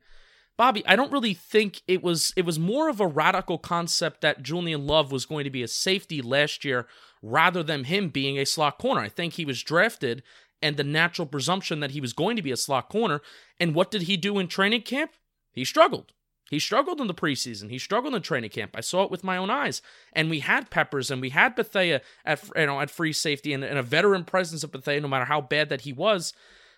Bobby, 0.57 0.85
I 0.87 0.95
don't 0.95 1.11
really 1.11 1.33
think 1.33 1.81
it 1.87 2.01
was 2.01 2.33
it 2.37 2.45
was 2.45 2.57
more 2.57 2.87
of 2.89 3.01
a 3.01 3.07
radical 3.07 3.57
concept 3.57 4.21
that 4.21 4.41
Julian 4.41 4.87
Love 4.87 5.11
was 5.11 5.25
going 5.25 5.43
to 5.43 5.49
be 5.49 5.63
a 5.63 5.67
safety 5.67 6.21
last 6.21 6.63
year 6.63 6.87
rather 7.21 7.61
than 7.61 7.83
him 7.85 8.09
being 8.09 8.37
a 8.39 8.45
slot 8.45 8.77
corner. 8.77 9.01
I 9.01 9.09
think 9.09 9.33
he 9.33 9.45
was 9.45 9.61
drafted 9.63 10.23
and 10.61 10.77
the 10.77 10.83
natural 10.83 11.25
presumption 11.27 11.79
that 11.79 11.91
he 11.91 12.01
was 12.01 12.13
going 12.13 12.35
to 12.35 12.41
be 12.41 12.51
a 12.51 12.57
slot 12.57 12.89
corner. 12.89 13.21
And 13.59 13.75
what 13.75 13.91
did 13.91 14.03
he 14.03 14.17
do 14.17 14.39
in 14.39 14.47
training 14.47 14.81
camp? 14.81 15.11
He 15.51 15.65
struggled. 15.65 16.13
He 16.49 16.59
struggled 16.59 17.01
in 17.01 17.07
the 17.07 17.13
preseason. 17.13 17.71
He 17.71 17.79
struggled 17.79 18.13
in 18.13 18.21
training 18.21 18.51
camp. 18.51 18.75
I 18.75 18.81
saw 18.81 19.03
it 19.03 19.11
with 19.11 19.23
my 19.23 19.37
own 19.37 19.49
eyes. 19.49 19.81
And 20.13 20.29
we 20.29 20.41
had 20.41 20.69
Peppers 20.69 21.09
and 21.09 21.19
we 21.19 21.29
had 21.29 21.55
Bethea 21.55 22.01
at 22.23 22.49
you 22.55 22.67
know 22.67 22.79
at 22.79 22.91
free 22.91 23.13
safety 23.13 23.51
and, 23.51 23.63
and 23.63 23.79
a 23.79 23.83
veteran 23.83 24.25
presence 24.25 24.63
of 24.63 24.71
Bethea, 24.71 25.01
no 25.01 25.07
matter 25.07 25.25
how 25.25 25.41
bad 25.41 25.69
that 25.69 25.81
he 25.81 25.93
was. 25.93 26.33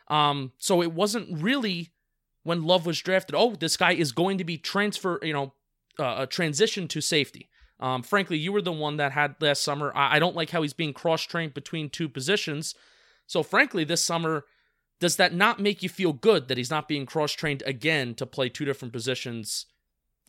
Um, 0.07 0.53
so 0.57 0.81
it 0.81 0.93
wasn't 0.93 1.41
really 1.41 1.91
when 2.43 2.63
Love 2.63 2.85
was 2.85 2.99
drafted. 3.01 3.35
Oh, 3.35 3.55
this 3.55 3.75
guy 3.75 3.91
is 3.91 4.13
going 4.13 4.37
to 4.37 4.45
be 4.45 4.57
transfer, 4.57 5.19
you 5.21 5.33
know, 5.33 5.53
uh, 5.99 6.25
transition 6.27 6.87
to 6.87 7.01
safety. 7.01 7.49
Um, 7.79 8.03
frankly, 8.03 8.37
you 8.37 8.53
were 8.53 8.61
the 8.61 8.71
one 8.71 8.97
that 8.97 9.11
had 9.11 9.35
last 9.41 9.63
summer. 9.63 9.91
I, 9.93 10.15
I 10.15 10.19
don't 10.19 10.35
like 10.35 10.51
how 10.51 10.61
he's 10.61 10.73
being 10.73 10.93
cross 10.93 11.23
trained 11.23 11.53
between 11.53 11.89
two 11.89 12.07
positions. 12.07 12.73
So, 13.27 13.43
frankly, 13.43 13.83
this 13.83 14.03
summer, 14.03 14.45
does 14.99 15.17
that 15.17 15.33
not 15.33 15.59
make 15.59 15.83
you 15.83 15.89
feel 15.89 16.13
good 16.13 16.47
that 16.47 16.57
he's 16.57 16.71
not 16.71 16.87
being 16.87 17.05
cross 17.05 17.33
trained 17.33 17.61
again 17.65 18.15
to 18.15 18.25
play 18.25 18.49
two 18.49 18.65
different 18.65 18.93
positions, 18.93 19.67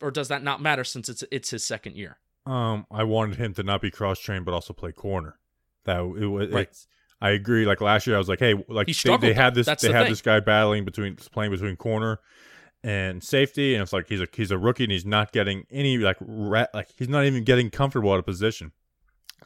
or 0.01 0.11
does 0.11 0.27
that 0.27 0.43
not 0.43 0.61
matter 0.61 0.83
since 0.83 1.09
it's 1.09 1.23
it's 1.31 1.49
his 1.49 1.65
second 1.65 1.95
year? 1.95 2.19
Um, 2.45 2.85
I 2.91 3.03
wanted 3.03 3.37
him 3.37 3.53
to 3.55 3.63
not 3.63 3.81
be 3.81 3.89
cross 3.89 4.19
trained, 4.19 4.45
but 4.45 4.53
also 4.53 4.73
play 4.73 4.91
corner. 4.91 5.39
That 5.85 6.01
it 6.01 6.27
was. 6.27 6.49
Right. 6.51 6.69
I 7.21 7.31
agree. 7.31 7.65
Like 7.65 7.81
last 7.81 8.07
year, 8.07 8.15
I 8.15 8.19
was 8.19 8.29
like, 8.29 8.39
hey, 8.39 8.55
like 8.69 8.87
He 8.87 8.93
they, 8.93 9.17
they 9.17 9.33
had 9.33 9.53
this, 9.53 9.65
that's 9.65 9.81
they 9.81 9.89
the 9.89 9.93
had 9.93 10.03
thing. 10.03 10.11
this 10.11 10.21
guy 10.21 10.39
battling 10.39 10.85
between 10.85 11.15
playing 11.15 11.51
between 11.51 11.75
corner 11.75 12.19
and 12.83 13.21
safety, 13.21 13.75
and 13.75 13.81
it's 13.81 13.91
like 13.91 14.07
he's 14.07 14.21
a 14.21 14.27
he's 14.33 14.51
a 14.51 14.57
rookie 14.57 14.83
and 14.83 14.91
he's 14.91 15.05
not 15.05 15.31
getting 15.31 15.65
any 15.69 15.97
like 15.97 16.17
like 16.73 16.89
he's 16.97 17.09
not 17.09 17.25
even 17.25 17.43
getting 17.43 17.69
comfortable 17.69 18.13
at 18.13 18.19
a 18.19 18.23
position. 18.23 18.71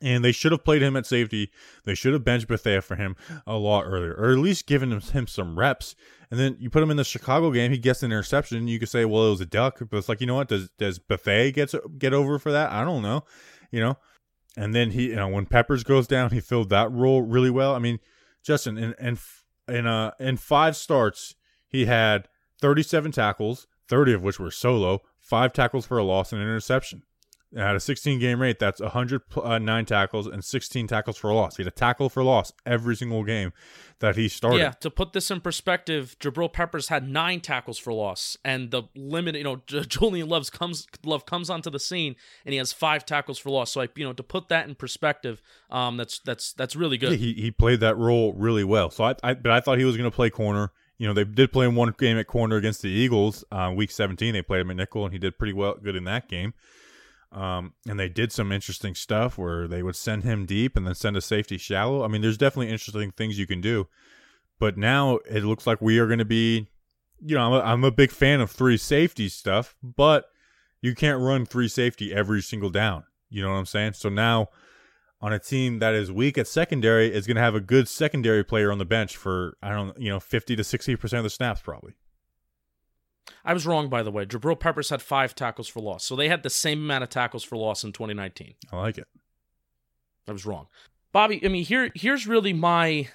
And 0.02 0.24
they 0.24 0.32
should 0.32 0.52
have 0.52 0.64
played 0.64 0.82
him 0.82 0.96
at 0.96 1.06
safety. 1.06 1.52
They 1.86 1.96
should 1.96 2.14
have 2.14 2.24
benched 2.24 2.48
Bethea 2.48 2.82
for 2.82 2.96
him 2.96 3.16
a 3.48 3.56
lot 3.56 3.86
earlier, 3.86 4.14
or 4.14 4.32
at 4.32 4.38
least 4.38 4.68
given 4.68 4.92
him, 4.92 5.00
him 5.00 5.28
some 5.28 5.58
reps. 5.58 5.96
And 6.30 6.40
then 6.40 6.58
you 6.60 6.70
put 6.70 6.84
him 6.84 6.92
in 6.92 6.98
the 6.98 7.04
Chicago 7.04 7.52
game, 7.52 7.72
he 7.72 7.78
gets 7.78 8.02
an 8.04 8.12
interception. 8.12 8.68
You 8.68 8.80
could 8.80 8.90
say, 8.90 9.06
well, 9.06 9.28
it 9.28 9.32
was 9.32 9.42
a 9.42 9.46
duck, 9.46 9.80
but 9.90 9.98
it's 9.98 10.10
like, 10.10 10.20
you 10.20 10.28
know 10.28 10.36
what? 10.36 10.48
Does 10.48 10.70
does 10.78 11.00
Bethea 11.00 11.52
get 11.52 11.74
get 12.00 12.14
over 12.14 12.40
for 12.40 12.52
that? 12.52 12.72
I 12.72 12.84
don't 12.84 13.04
know, 13.04 13.24
you 13.72 13.80
know. 13.80 13.98
And 14.58 14.74
then 14.74 14.92
he, 14.92 15.10
you 15.10 15.16
know, 15.16 15.28
when 15.28 15.46
Peppers 15.46 15.84
goes 15.84 16.08
down, 16.08 16.32
he 16.32 16.40
filled 16.40 16.70
that 16.70 16.92
role 16.92 17.22
really 17.22 17.50
well. 17.50 17.76
I 17.76 17.80
mean, 17.80 18.00
Justin, 18.44 18.78
in 18.78 18.96
in 19.00 19.18
in 19.68 19.88
uh 19.88 20.12
in 20.20 20.38
five 20.38 20.76
starts, 20.76 21.36
he 21.68 21.86
had 21.86 22.28
37 22.62 23.12
tackles, 23.12 23.68
30 23.88 24.14
of 24.14 24.24
which 24.24 24.40
were 24.40 24.52
solo, 24.52 25.02
five 25.20 25.54
tackles 25.54 25.86
for 25.86 25.98
a 25.98 26.04
loss 26.04 26.32
and 26.32 26.42
an 26.42 26.48
interception. 26.48 27.04
At 27.56 27.76
a 27.76 27.80
16 27.80 28.20
game 28.20 28.42
rate, 28.42 28.58
that's 28.58 28.82
109 28.82 29.86
tackles 29.86 30.26
and 30.26 30.44
16 30.44 30.88
tackles 30.88 31.18
for 31.18 31.30
a 31.30 31.36
loss. 31.36 31.58
He 31.58 31.64
had 31.64 31.72
a 31.72 31.76
tackle 31.76 32.10
for 32.10 32.24
loss 32.24 32.52
every 32.66 32.96
single 32.96 33.24
game 33.24 33.54
that 34.00 34.16
he 34.16 34.28
started. 34.28 34.58
Yeah, 34.58 34.72
to 34.72 34.90
put 34.90 35.14
this 35.14 35.30
in 35.30 35.40
perspective, 35.40 36.16
Jabril 36.20 36.52
Peppers 36.52 36.88
had 36.88 37.08
nine 37.08 37.42
tackles 37.42 37.78
for 37.78 37.94
loss, 37.94 38.38
and 38.44 38.72
the 38.72 38.84
limit, 38.96 39.36
you 39.36 39.44
know, 39.44 39.62
Julian 39.68 40.30
Love's 40.30 40.50
comes 40.50 40.88
Love 41.06 41.28
comes 41.28 41.50
onto 41.50 41.70
the 41.70 41.80
scene, 41.80 42.16
and 42.44 42.54
he 42.54 42.58
has 42.58 42.74
five 42.74 43.06
tackles 43.06 43.38
for 43.38 43.52
loss. 43.52 43.72
So, 43.72 43.82
I, 43.82 43.90
you 43.96 44.04
know, 44.04 44.14
to 44.14 44.24
put 44.24 44.50
that 44.50 44.68
in 44.68 44.74
perspective, 44.74 45.40
um, 45.70 45.98
that's 45.98 46.20
that's 46.20 46.54
that's 46.54 46.76
really 46.76 46.98
good. 46.98 47.12
Yeah, 47.12 47.18
he, 47.18 47.34
he 47.34 47.52
played 47.52 47.82
that 47.82 47.98
role 47.98 48.34
really 48.34 48.64
well. 48.64 48.90
So 48.90 49.04
I, 49.04 49.16
I 49.22 49.34
but 49.36 49.52
I 49.52 49.60
thought 49.60 49.78
he 49.78 49.86
was 49.86 49.96
going 49.96 50.10
to 50.10 50.16
play 50.16 50.32
corner. 50.32 50.72
You 50.98 51.08
know, 51.08 51.14
they 51.14 51.24
did 51.24 51.52
play 51.52 51.68
him 51.68 51.76
one 51.76 51.94
game 51.98 52.18
at 52.18 52.28
corner 52.28 52.56
against 52.56 52.82
the 52.82 52.90
Eagles. 52.90 53.44
Uh, 53.52 53.74
week 53.76 53.92
17, 53.92 54.34
they 54.34 54.42
played 54.42 54.62
him 54.62 54.72
at 54.72 54.78
nickel, 54.78 55.04
and 55.06 55.14
he 55.14 55.20
did 55.20 55.38
pretty 55.38 55.54
well, 55.54 55.76
good 55.76 55.96
in 55.96 56.04
that 56.06 56.30
game. 56.30 56.54
Um, 57.34 57.74
and 57.90 58.00
they 58.00 58.10
did 58.10 58.32
some 58.32 58.52
interesting 58.52 58.94
stuff 58.94 59.38
where 59.38 59.68
they 59.68 59.82
would 59.82 59.96
send 59.96 60.24
him 60.24 60.46
deep 60.46 60.78
and 60.78 60.86
then 60.86 60.94
send 60.94 61.18
a 61.18 61.22
safety 61.22 61.58
shallow. 61.58 62.04
I 62.04 62.08
mean, 62.08 62.22
there's 62.22 62.38
definitely 62.38 62.72
interesting 62.72 63.12
things 63.12 63.40
you 63.40 63.48
can 63.48 63.60
do. 63.60 63.88
But 64.60 64.78
now 64.78 65.18
it 65.30 65.44
looks 65.44 65.66
like 65.66 65.82
we 65.82 65.98
are 65.98 66.06
going 66.06 66.20
to 66.20 66.26
be, 66.26 66.68
you 67.20 67.36
know, 67.36 67.42
I'm 67.42 67.54
a, 67.54 67.60
I'm 67.60 67.84
a 67.84 67.92
big 67.92 68.12
fan 68.12 68.40
of 68.40 68.52
three 68.52 68.78
safety 68.78 69.30
stuff, 69.30 69.76
but 69.82 70.26
You 70.84 70.94
can't 70.94 71.22
run 71.22 71.46
three 71.46 71.70
safety 71.70 72.14
every 72.14 72.42
single 72.42 72.70
down. 72.70 73.06
You 73.30 73.42
know 73.42 73.52
what 73.52 73.58
I'm 73.58 73.66
saying? 73.66 73.94
So 73.94 74.10
now 74.10 74.50
on 75.22 75.32
a 75.32 75.40
team 75.40 75.80
that 75.80 75.96
is 75.96 76.12
weak 76.12 76.38
at 76.38 76.46
secondary 76.46 77.12
is 77.12 77.26
going 77.26 77.38
to 77.38 77.42
have 77.42 77.56
a 77.56 77.62
good 77.62 77.88
secondary 77.88 78.44
player 78.44 78.70
on 78.70 78.78
the 78.80 78.86
bench 78.86 79.16
for 79.16 79.58
I 79.64 79.70
don't 79.72 79.98
you 79.98 80.10
know 80.10 80.20
50 80.20 80.58
to 80.58 80.62
60% 80.62 81.18
of 81.18 81.24
the 81.24 81.30
snaps 81.30 81.62
probably. 81.62 81.94
I 83.46 83.54
was 83.54 83.66
wrong, 83.66 83.90
by 83.90 84.04
the 84.04 84.12
way. 84.12 84.26
Jabril 84.26 84.60
Peppers 84.60 84.90
had 84.90 85.02
five 85.02 85.36
tackles 85.36 85.68
for 85.68 85.80
loss. 85.80 86.04
So 86.04 86.16
they 86.16 86.30
had 86.30 86.44
the 86.44 86.50
same 86.50 86.80
amount 86.80 87.04
of 87.04 87.10
tackles 87.10 87.44
for 87.44 87.58
loss 87.58 87.84
in 87.84 87.92
2019. 87.92 88.54
I 88.72 88.76
like 88.78 88.98
it. 88.98 89.08
I 90.28 90.32
was 90.32 90.46
wrong. 90.46 90.68
Bobby, 91.12 91.44
I 91.46 91.50
mean, 91.50 91.66
here 91.66 91.92
here's 91.94 92.28
really 92.28 92.54
my 92.54 93.08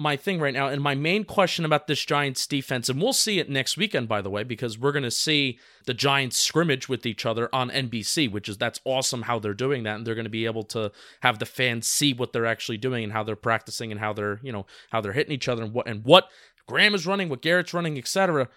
my 0.00 0.16
thing 0.16 0.38
right 0.38 0.54
now 0.54 0.68
and 0.68 0.80
my 0.80 0.94
main 0.94 1.24
question 1.24 1.64
about 1.64 1.88
this 1.88 2.04
Giants 2.04 2.46
defense 2.46 2.88
and 2.88 3.02
we'll 3.02 3.12
see 3.12 3.40
it 3.40 3.50
next 3.50 3.76
weekend 3.76 4.06
by 4.06 4.22
the 4.22 4.30
way 4.30 4.44
because 4.44 4.78
we're 4.78 4.92
going 4.92 5.02
to 5.02 5.10
see 5.10 5.58
the 5.86 5.94
Giants 5.94 6.36
scrimmage 6.36 6.88
with 6.88 7.04
each 7.04 7.26
other 7.26 7.48
on 7.52 7.68
NBC 7.68 8.30
which 8.30 8.48
is 8.48 8.56
that's 8.56 8.80
awesome 8.84 9.22
how 9.22 9.40
they're 9.40 9.54
doing 9.54 9.82
that 9.82 9.96
and 9.96 10.06
they're 10.06 10.14
going 10.14 10.24
to 10.24 10.30
be 10.30 10.46
able 10.46 10.62
to 10.62 10.92
have 11.22 11.40
the 11.40 11.46
fans 11.46 11.88
see 11.88 12.12
what 12.12 12.32
they're 12.32 12.46
actually 12.46 12.76
doing 12.76 13.02
and 13.02 13.12
how 13.12 13.24
they're 13.24 13.34
practicing 13.34 13.90
and 13.90 13.98
how 13.98 14.12
they're, 14.12 14.38
you 14.40 14.52
know, 14.52 14.66
how 14.90 15.00
they're 15.00 15.12
hitting 15.12 15.32
each 15.32 15.48
other 15.48 15.64
and 15.64 15.72
what 15.72 15.88
and 15.88 16.04
what 16.04 16.30
Graham 16.68 16.94
is 16.94 17.06
running, 17.06 17.28
what 17.28 17.42
Garrett's 17.42 17.74
running, 17.74 17.98
etc. 17.98 18.48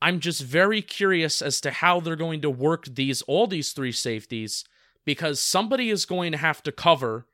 I'm 0.00 0.20
just 0.20 0.42
very 0.42 0.80
curious 0.82 1.42
as 1.42 1.60
to 1.62 1.70
how 1.70 2.00
they're 2.00 2.16
going 2.16 2.40
to 2.42 2.50
work 2.50 2.86
these 2.86 3.22
all 3.22 3.46
these 3.46 3.72
three 3.72 3.92
safeties 3.92 4.64
because 5.04 5.40
somebody 5.40 5.90
is 5.90 6.04
going 6.04 6.32
to 6.32 6.38
have 6.38 6.62
to 6.64 6.72
cover 6.72 7.26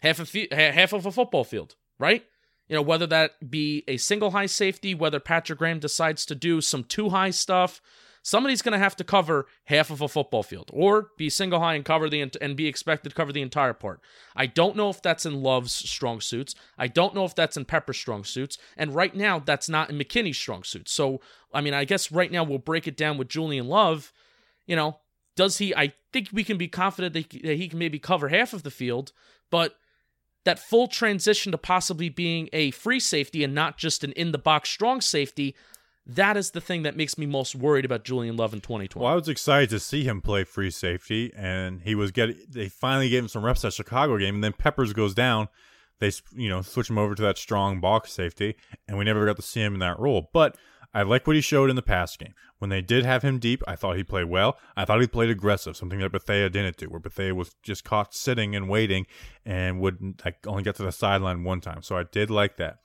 half 0.00 0.18
of 0.18 0.32
half 0.52 0.92
of 0.92 1.06
a 1.06 1.12
football 1.12 1.44
field, 1.44 1.76
right? 1.98 2.24
You 2.68 2.76
know, 2.76 2.82
whether 2.82 3.06
that 3.06 3.50
be 3.50 3.84
a 3.86 3.96
single 3.96 4.30
high 4.30 4.46
safety, 4.46 4.94
whether 4.94 5.20
Patrick 5.20 5.58
Graham 5.58 5.78
decides 5.78 6.24
to 6.26 6.34
do 6.34 6.60
some 6.60 6.84
two 6.84 7.10
high 7.10 7.30
stuff, 7.30 7.80
somebody's 8.24 8.62
going 8.62 8.72
to 8.72 8.78
have 8.78 8.96
to 8.96 9.04
cover 9.04 9.46
half 9.66 9.90
of 9.90 10.00
a 10.00 10.08
football 10.08 10.42
field 10.42 10.70
or 10.72 11.10
be 11.18 11.28
single 11.28 11.60
high 11.60 11.74
and 11.74 11.84
cover 11.84 12.08
the 12.08 12.22
and 12.40 12.56
be 12.56 12.66
expected 12.66 13.10
to 13.10 13.14
cover 13.14 13.32
the 13.32 13.42
entire 13.42 13.74
part. 13.74 14.00
I 14.34 14.46
don't 14.46 14.76
know 14.76 14.88
if 14.88 15.02
that's 15.02 15.26
in 15.26 15.42
Love's 15.42 15.72
strong 15.72 16.20
suits. 16.20 16.54
I 16.78 16.88
don't 16.88 17.14
know 17.14 17.26
if 17.26 17.34
that's 17.34 17.56
in 17.56 17.66
Pepper's 17.66 17.98
strong 17.98 18.24
suits, 18.24 18.58
and 18.76 18.94
right 18.94 19.14
now 19.14 19.38
that's 19.38 19.68
not 19.68 19.90
in 19.90 19.98
McKinney's 19.98 20.38
strong 20.38 20.64
suits. 20.64 20.90
So, 20.90 21.20
I 21.52 21.60
mean, 21.60 21.74
I 21.74 21.84
guess 21.84 22.10
right 22.10 22.32
now 22.32 22.42
we'll 22.42 22.58
break 22.58 22.88
it 22.88 22.96
down 22.96 23.18
with 23.18 23.28
Julian 23.28 23.68
Love. 23.68 24.12
You 24.66 24.76
know, 24.76 24.98
does 25.36 25.58
he? 25.58 25.74
I 25.74 25.92
think 26.12 26.30
we 26.32 26.44
can 26.44 26.56
be 26.56 26.68
confident 26.68 27.12
that 27.12 27.30
he 27.30 27.68
can 27.68 27.78
maybe 27.78 27.98
cover 27.98 28.28
half 28.28 28.54
of 28.54 28.62
the 28.62 28.70
field, 28.70 29.12
but 29.50 29.76
that 30.44 30.58
full 30.58 30.88
transition 30.88 31.52
to 31.52 31.58
possibly 31.58 32.08
being 32.08 32.48
a 32.52 32.70
free 32.70 33.00
safety 33.00 33.44
and 33.44 33.54
not 33.54 33.76
just 33.76 34.02
an 34.02 34.12
in 34.12 34.32
the 34.32 34.38
box 34.38 34.70
strong 34.70 35.00
safety, 35.00 35.54
that 36.06 36.36
is 36.36 36.50
the 36.50 36.60
thing 36.60 36.82
that 36.82 36.96
makes 36.96 37.16
me 37.16 37.26
most 37.26 37.54
worried 37.54 37.84
about 37.84 38.04
Julian 38.04 38.36
Love 38.36 38.52
in 38.52 38.60
2020. 38.60 39.02
Well, 39.02 39.12
I 39.12 39.16
was 39.16 39.28
excited 39.28 39.70
to 39.70 39.80
see 39.80 40.04
him 40.04 40.20
play 40.20 40.44
free 40.44 40.70
safety, 40.70 41.32
and 41.34 41.80
he 41.82 41.94
was 41.94 42.10
getting. 42.10 42.36
They 42.48 42.68
finally 42.68 43.08
gave 43.08 43.22
him 43.22 43.28
some 43.28 43.44
reps 43.44 43.64
at 43.64 43.72
Chicago 43.72 44.18
game, 44.18 44.36
and 44.36 44.44
then 44.44 44.52
Peppers 44.52 44.92
goes 44.92 45.14
down. 45.14 45.48
They 46.00 46.10
you 46.34 46.48
know 46.48 46.60
switch 46.62 46.90
him 46.90 46.98
over 46.98 47.14
to 47.14 47.22
that 47.22 47.38
strong 47.38 47.80
box 47.80 48.12
safety, 48.12 48.56
and 48.86 48.98
we 48.98 49.04
never 49.04 49.24
got 49.24 49.36
to 49.36 49.42
see 49.42 49.62
him 49.62 49.74
in 49.74 49.80
that 49.80 49.98
role. 49.98 50.28
But 50.32 50.56
I 50.92 51.02
like 51.02 51.26
what 51.26 51.36
he 51.36 51.42
showed 51.42 51.70
in 51.70 51.76
the 51.76 51.82
past 51.82 52.18
game. 52.18 52.34
When 52.58 52.70
they 52.70 52.82
did 52.82 53.04
have 53.04 53.22
him 53.22 53.38
deep, 53.38 53.62
I 53.66 53.74
thought 53.74 53.96
he 53.96 54.04
played 54.04 54.26
well. 54.26 54.58
I 54.76 54.84
thought 54.84 55.00
he 55.00 55.06
played 55.06 55.30
aggressive, 55.30 55.76
something 55.76 55.98
that 55.98 56.12
Bethea 56.12 56.50
didn't 56.50 56.76
do, 56.76 56.86
where 56.86 57.00
Bethea 57.00 57.34
was 57.34 57.56
just 57.62 57.82
caught 57.84 58.14
sitting 58.14 58.54
and 58.54 58.68
waiting 58.68 59.06
and 59.44 59.80
would 59.80 60.22
like, 60.24 60.46
only 60.46 60.62
get 60.62 60.76
to 60.76 60.84
the 60.84 60.92
sideline 60.92 61.44
one 61.44 61.60
time. 61.60 61.82
So 61.82 61.96
I 61.96 62.04
did 62.04 62.30
like 62.30 62.56
that. 62.58 62.78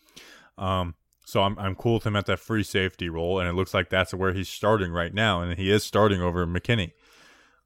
Um, 0.57 0.95
so 1.29 1.43
I'm 1.43 1.57
I'm 1.59 1.75
cool 1.75 1.95
with 1.95 2.05
him 2.05 2.15
at 2.15 2.25
that 2.25 2.39
free 2.39 2.63
safety 2.63 3.07
role, 3.07 3.39
and 3.39 3.47
it 3.47 3.53
looks 3.53 3.73
like 3.73 3.89
that's 3.89 4.13
where 4.13 4.33
he's 4.33 4.49
starting 4.49 4.91
right 4.91 5.13
now, 5.13 5.41
and 5.41 5.57
he 5.57 5.71
is 5.71 5.83
starting 5.83 6.21
over 6.21 6.45
McKinney 6.47 6.91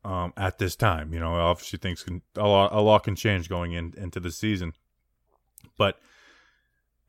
um, 0.04 0.34
at 0.36 0.60
this 0.60 0.76
time. 0.76 1.14
You 1.14 1.20
know, 1.20 1.36
obviously 1.36 1.80
things 1.80 2.04
can 2.04 2.22
a 2.36 2.48
lot 2.48 2.74
a 2.74 2.82
lot 2.82 3.04
can 3.04 3.16
change 3.16 3.48
going 3.48 3.72
in, 3.72 3.94
into 3.98 4.20
the 4.20 4.32
season, 4.32 4.74
but 5.78 6.00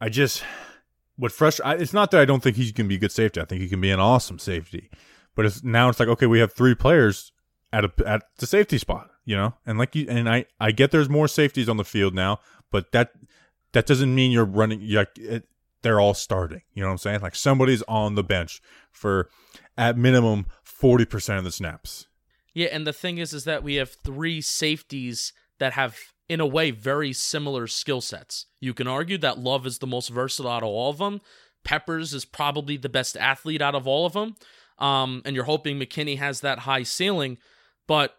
I 0.00 0.08
just 0.08 0.44
what 1.16 1.32
fresh 1.32 1.60
it's 1.64 1.92
not 1.92 2.10
that 2.12 2.20
I 2.20 2.24
don't 2.24 2.42
think 2.42 2.56
he 2.56 2.72
can 2.72 2.86
be 2.86 2.96
a 2.96 2.98
good 2.98 3.12
safety. 3.12 3.40
I 3.40 3.44
think 3.44 3.60
he 3.60 3.68
can 3.68 3.80
be 3.80 3.90
an 3.90 4.00
awesome 4.00 4.38
safety. 4.38 4.90
But 5.34 5.46
it's 5.46 5.64
now 5.64 5.88
it's 5.88 5.98
like 5.98 6.08
okay, 6.08 6.26
we 6.26 6.38
have 6.38 6.52
three 6.52 6.76
players 6.76 7.32
at 7.72 7.84
a 7.84 7.92
at 8.06 8.22
the 8.38 8.46
safety 8.46 8.78
spot, 8.78 9.10
you 9.24 9.36
know? 9.36 9.54
And 9.66 9.78
like 9.78 9.96
you 9.96 10.06
and 10.08 10.28
I 10.28 10.46
I 10.60 10.70
get 10.70 10.92
there's 10.92 11.08
more 11.08 11.26
safeties 11.26 11.68
on 11.68 11.76
the 11.76 11.84
field 11.84 12.14
now, 12.14 12.38
but 12.70 12.92
that 12.92 13.10
that 13.72 13.86
doesn't 13.86 14.14
mean 14.14 14.30
you're 14.30 14.44
running 14.44 14.80
it, 14.82 15.48
they're 15.84 16.00
all 16.00 16.14
starting. 16.14 16.62
You 16.72 16.82
know 16.82 16.88
what 16.88 16.94
I'm 16.94 16.98
saying? 16.98 17.20
Like 17.20 17.36
somebody's 17.36 17.82
on 17.82 18.16
the 18.16 18.24
bench 18.24 18.60
for 18.90 19.28
at 19.78 19.96
minimum 19.96 20.46
40% 20.66 21.38
of 21.38 21.44
the 21.44 21.52
snaps. 21.52 22.08
Yeah, 22.52 22.68
and 22.72 22.86
the 22.86 22.92
thing 22.92 23.18
is 23.18 23.32
is 23.32 23.44
that 23.44 23.62
we 23.62 23.74
have 23.76 23.90
three 23.90 24.40
safeties 24.40 25.32
that 25.58 25.74
have 25.74 25.96
in 26.28 26.40
a 26.40 26.46
way, 26.46 26.70
very 26.70 27.12
similar 27.12 27.66
skill 27.66 28.00
sets. 28.00 28.46
You 28.60 28.72
can 28.72 28.88
argue 28.88 29.18
that 29.18 29.38
Love 29.38 29.66
is 29.66 29.78
the 29.78 29.86
most 29.86 30.08
versatile 30.08 30.50
out 30.50 30.62
of 30.62 30.68
all 30.68 30.90
of 30.90 30.98
them. 30.98 31.20
Peppers 31.64 32.14
is 32.14 32.24
probably 32.24 32.76
the 32.76 32.88
best 32.88 33.16
athlete 33.16 33.60
out 33.60 33.74
of 33.74 33.86
all 33.86 34.06
of 34.06 34.14
them. 34.14 34.36
Um, 34.78 35.22
and 35.24 35.36
you're 35.36 35.44
hoping 35.44 35.78
McKinney 35.78 36.18
has 36.18 36.40
that 36.40 36.60
high 36.60 36.82
ceiling, 36.82 37.38
but 37.86 38.16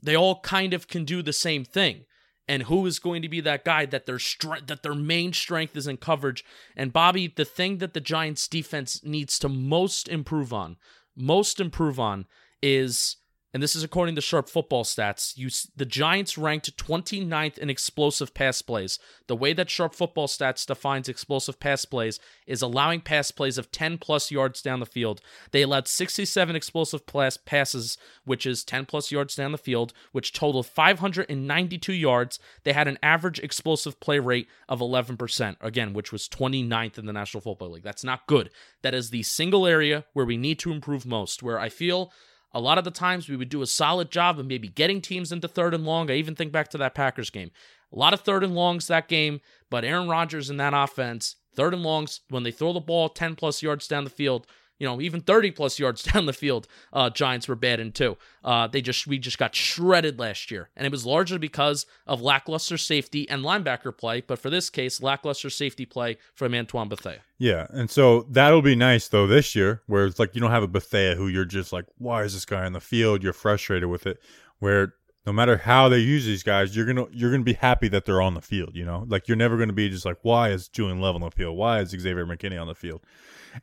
they 0.00 0.16
all 0.16 0.40
kind 0.40 0.72
of 0.72 0.86
can 0.86 1.04
do 1.04 1.20
the 1.20 1.32
same 1.32 1.64
thing. 1.64 2.04
And 2.48 2.64
who 2.64 2.86
is 2.86 2.98
going 2.98 3.20
to 3.22 3.28
be 3.28 3.40
that 3.42 3.64
guy 3.64 3.84
that 3.86 4.06
their 4.06 4.18
strength, 4.18 4.68
that 4.68 4.82
their 4.82 4.94
main 4.94 5.32
strength 5.34 5.76
is 5.76 5.86
in 5.86 5.98
coverage? 5.98 6.44
And 6.74 6.92
Bobby, 6.92 7.28
the 7.28 7.44
thing 7.44 7.78
that 7.78 7.92
the 7.92 8.00
Giants 8.00 8.48
defense 8.48 9.04
needs 9.04 9.38
to 9.40 9.48
most 9.48 10.08
improve 10.08 10.52
on, 10.52 10.78
most 11.14 11.60
improve 11.60 12.00
on, 12.00 12.26
is 12.62 13.16
and 13.54 13.62
this 13.62 13.74
is 13.74 13.82
according 13.82 14.14
to 14.14 14.20
Sharp 14.20 14.46
Football 14.46 14.84
Stats, 14.84 15.38
you, 15.38 15.48
the 15.74 15.86
Giants 15.86 16.36
ranked 16.36 16.76
29th 16.76 17.56
in 17.56 17.70
explosive 17.70 18.34
pass 18.34 18.60
plays. 18.60 18.98
The 19.26 19.36
way 19.36 19.54
that 19.54 19.70
Sharp 19.70 19.94
Football 19.94 20.26
Stats 20.26 20.66
defines 20.66 21.08
explosive 21.08 21.58
pass 21.58 21.86
plays 21.86 22.20
is 22.46 22.60
allowing 22.60 23.00
pass 23.00 23.30
plays 23.30 23.56
of 23.56 23.72
10 23.72 23.98
plus 23.98 24.30
yards 24.30 24.60
down 24.60 24.80
the 24.80 24.86
field. 24.86 25.22
They 25.52 25.62
allowed 25.62 25.88
67 25.88 26.54
explosive 26.54 27.06
pass 27.06 27.38
passes, 27.38 27.96
which 28.26 28.44
is 28.44 28.64
10 28.64 28.84
plus 28.84 29.10
yards 29.10 29.34
down 29.34 29.52
the 29.52 29.58
field, 29.58 29.94
which 30.12 30.34
totaled 30.34 30.66
592 30.66 31.92
yards. 31.94 32.38
They 32.64 32.74
had 32.74 32.86
an 32.86 32.98
average 33.02 33.38
explosive 33.38 33.98
play 33.98 34.18
rate 34.18 34.48
of 34.68 34.80
11%, 34.80 35.56
again, 35.62 35.94
which 35.94 36.12
was 36.12 36.28
29th 36.28 36.98
in 36.98 37.06
the 37.06 37.14
National 37.14 37.40
Football 37.40 37.70
League. 37.70 37.82
That's 37.82 38.04
not 38.04 38.26
good. 38.26 38.50
That 38.82 38.92
is 38.92 39.08
the 39.08 39.22
single 39.22 39.66
area 39.66 40.04
where 40.12 40.26
we 40.26 40.36
need 40.36 40.58
to 40.58 40.72
improve 40.72 41.06
most, 41.06 41.42
where 41.42 41.58
I 41.58 41.70
feel 41.70 42.12
a 42.58 42.60
lot 42.60 42.76
of 42.76 42.84
the 42.84 42.90
times 42.90 43.28
we 43.28 43.36
would 43.36 43.48
do 43.48 43.62
a 43.62 43.66
solid 43.66 44.10
job 44.10 44.38
of 44.38 44.46
maybe 44.46 44.68
getting 44.68 45.00
teams 45.00 45.30
into 45.30 45.46
third 45.46 45.74
and 45.74 45.86
long. 45.86 46.10
I 46.10 46.14
even 46.14 46.34
think 46.34 46.50
back 46.50 46.68
to 46.70 46.78
that 46.78 46.94
Packers 46.94 47.30
game. 47.30 47.50
A 47.92 47.98
lot 47.98 48.12
of 48.12 48.20
third 48.20 48.42
and 48.42 48.54
longs 48.54 48.88
that 48.88 49.08
game, 49.08 49.40
but 49.70 49.84
Aaron 49.84 50.08
Rodgers 50.08 50.50
in 50.50 50.56
that 50.58 50.74
offense, 50.74 51.36
third 51.54 51.72
and 51.72 51.82
longs, 51.82 52.20
when 52.28 52.42
they 52.42 52.50
throw 52.50 52.72
the 52.72 52.80
ball 52.80 53.08
10 53.08 53.36
plus 53.36 53.62
yards 53.62 53.86
down 53.86 54.04
the 54.04 54.10
field, 54.10 54.46
you 54.78 54.86
know, 54.86 55.00
even 55.00 55.20
30 55.20 55.50
plus 55.50 55.78
yards 55.78 56.02
down 56.12 56.26
the 56.26 56.32
field, 56.32 56.66
uh, 56.92 57.10
Giants 57.10 57.48
were 57.48 57.56
bad 57.56 57.80
in 57.80 57.92
too. 57.92 58.16
Uh, 58.44 58.66
they 58.66 58.80
just 58.80 59.06
we 59.06 59.18
just 59.18 59.38
got 59.38 59.54
shredded 59.54 60.18
last 60.18 60.50
year, 60.50 60.70
and 60.76 60.86
it 60.86 60.92
was 60.92 61.04
largely 61.04 61.38
because 61.38 61.86
of 62.06 62.22
lackluster 62.22 62.78
safety 62.78 63.28
and 63.28 63.44
linebacker 63.44 63.96
play. 63.96 64.20
But 64.20 64.38
for 64.38 64.50
this 64.50 64.70
case, 64.70 65.02
lackluster 65.02 65.50
safety 65.50 65.84
play 65.84 66.18
from 66.34 66.54
Antoine 66.54 66.88
Bethea. 66.88 67.20
Yeah, 67.38 67.66
and 67.70 67.90
so 67.90 68.26
that'll 68.30 68.62
be 68.62 68.76
nice 68.76 69.08
though 69.08 69.26
this 69.26 69.54
year, 69.54 69.82
where 69.86 70.06
it's 70.06 70.18
like 70.18 70.34
you 70.34 70.40
don't 70.40 70.50
have 70.50 70.62
a 70.62 70.68
Bethea 70.68 71.14
who 71.14 71.28
you're 71.28 71.44
just 71.44 71.72
like, 71.72 71.86
why 71.98 72.22
is 72.22 72.34
this 72.34 72.44
guy 72.44 72.64
on 72.64 72.72
the 72.72 72.80
field? 72.80 73.22
You're 73.22 73.32
frustrated 73.32 73.88
with 73.88 74.06
it. 74.06 74.20
Where 74.60 74.94
no 75.26 75.32
matter 75.32 75.58
how 75.58 75.90
they 75.90 75.98
use 75.98 76.24
these 76.24 76.42
guys, 76.42 76.74
you're 76.74 76.86
gonna 76.86 77.06
you're 77.12 77.30
gonna 77.30 77.42
be 77.42 77.52
happy 77.52 77.88
that 77.88 78.06
they're 78.06 78.22
on 78.22 78.34
the 78.34 78.40
field. 78.40 78.70
You 78.74 78.86
know, 78.86 79.04
like 79.08 79.28
you're 79.28 79.36
never 79.36 79.58
gonna 79.58 79.72
be 79.72 79.90
just 79.90 80.06
like, 80.06 80.16
why 80.22 80.50
is 80.50 80.68
Julian 80.68 81.00
Love 81.00 81.16
on 81.16 81.20
the 81.20 81.30
field? 81.30 81.56
Why 81.56 81.80
is 81.80 81.90
Xavier 81.90 82.24
McKinney 82.24 82.60
on 82.60 82.66
the 82.66 82.74
field? 82.74 83.02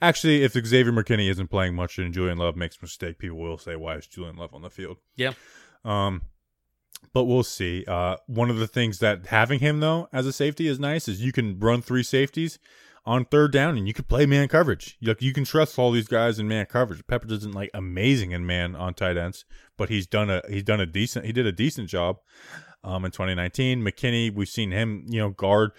Actually, 0.02 0.44
if 0.44 0.54
Xavier 0.54 0.92
McKinney 0.92 1.30
isn't 1.30 1.50
playing 1.50 1.76
much 1.76 1.98
and 1.98 2.14
Julian 2.14 2.38
Love 2.38 2.56
makes 2.56 2.78
a 2.78 2.80
mistake, 2.82 3.18
people 3.18 3.38
will 3.38 3.58
say, 3.58 3.76
"Why 3.76 3.96
is 3.96 4.08
Julian 4.08 4.36
Love 4.36 4.54
on 4.54 4.62
the 4.62 4.70
field?" 4.70 4.98
Yeah. 5.16 5.34
Um, 5.84 6.24
but 7.14 7.26
we'll 7.26 7.44
see. 7.44 7.86
Uh, 7.88 8.18
one 8.28 8.50
of 8.50 8.58
the 8.58 8.68
things 8.68 9.00
that 9.00 9.28
having 9.28 9.60
him 9.60 9.80
though 9.80 10.08
as 10.12 10.26
a 10.26 10.34
safety 10.34 10.68
is 10.68 10.80
nice 10.80 11.08
is 11.08 11.22
you 11.22 11.32
can 11.32 11.60
run 11.60 11.82
three 11.82 12.04
safeties 12.04 12.60
on 13.06 13.26
third 13.26 13.52
down 13.52 13.78
and 13.78 13.88
you 13.88 13.94
can 13.94 14.06
play 14.06 14.26
man 14.26 14.48
coverage. 14.48 14.98
You, 15.00 15.16
you 15.20 15.34
can 15.34 15.46
trust 15.46 15.78
all 15.78 15.92
these 15.92 16.08
guys 16.08 16.40
in 16.40 16.48
man 16.48 16.66
coverage. 16.66 17.06
Pepper 17.08 17.32
isn't 17.32 17.54
like 17.54 17.70
amazing 17.74 18.32
in 18.32 18.46
man 18.46 18.76
on 18.76 18.94
tight 18.94 19.18
ends, 19.18 19.46
but 19.78 19.90
he's 19.90 20.08
done 20.08 20.30
a 20.30 20.42
he's 20.50 20.64
done 20.64 20.82
a 20.82 20.86
decent 20.86 21.26
he 21.26 21.32
did 21.32 21.46
a 21.46 21.52
decent 21.52 21.90
job 21.90 22.18
um, 22.84 23.06
in 23.06 23.12
2019. 23.12 23.82
McKinney, 23.82 24.34
we've 24.34 24.50
seen 24.50 24.72
him 24.72 25.06
you 25.08 25.20
know 25.20 25.30
guard 25.30 25.72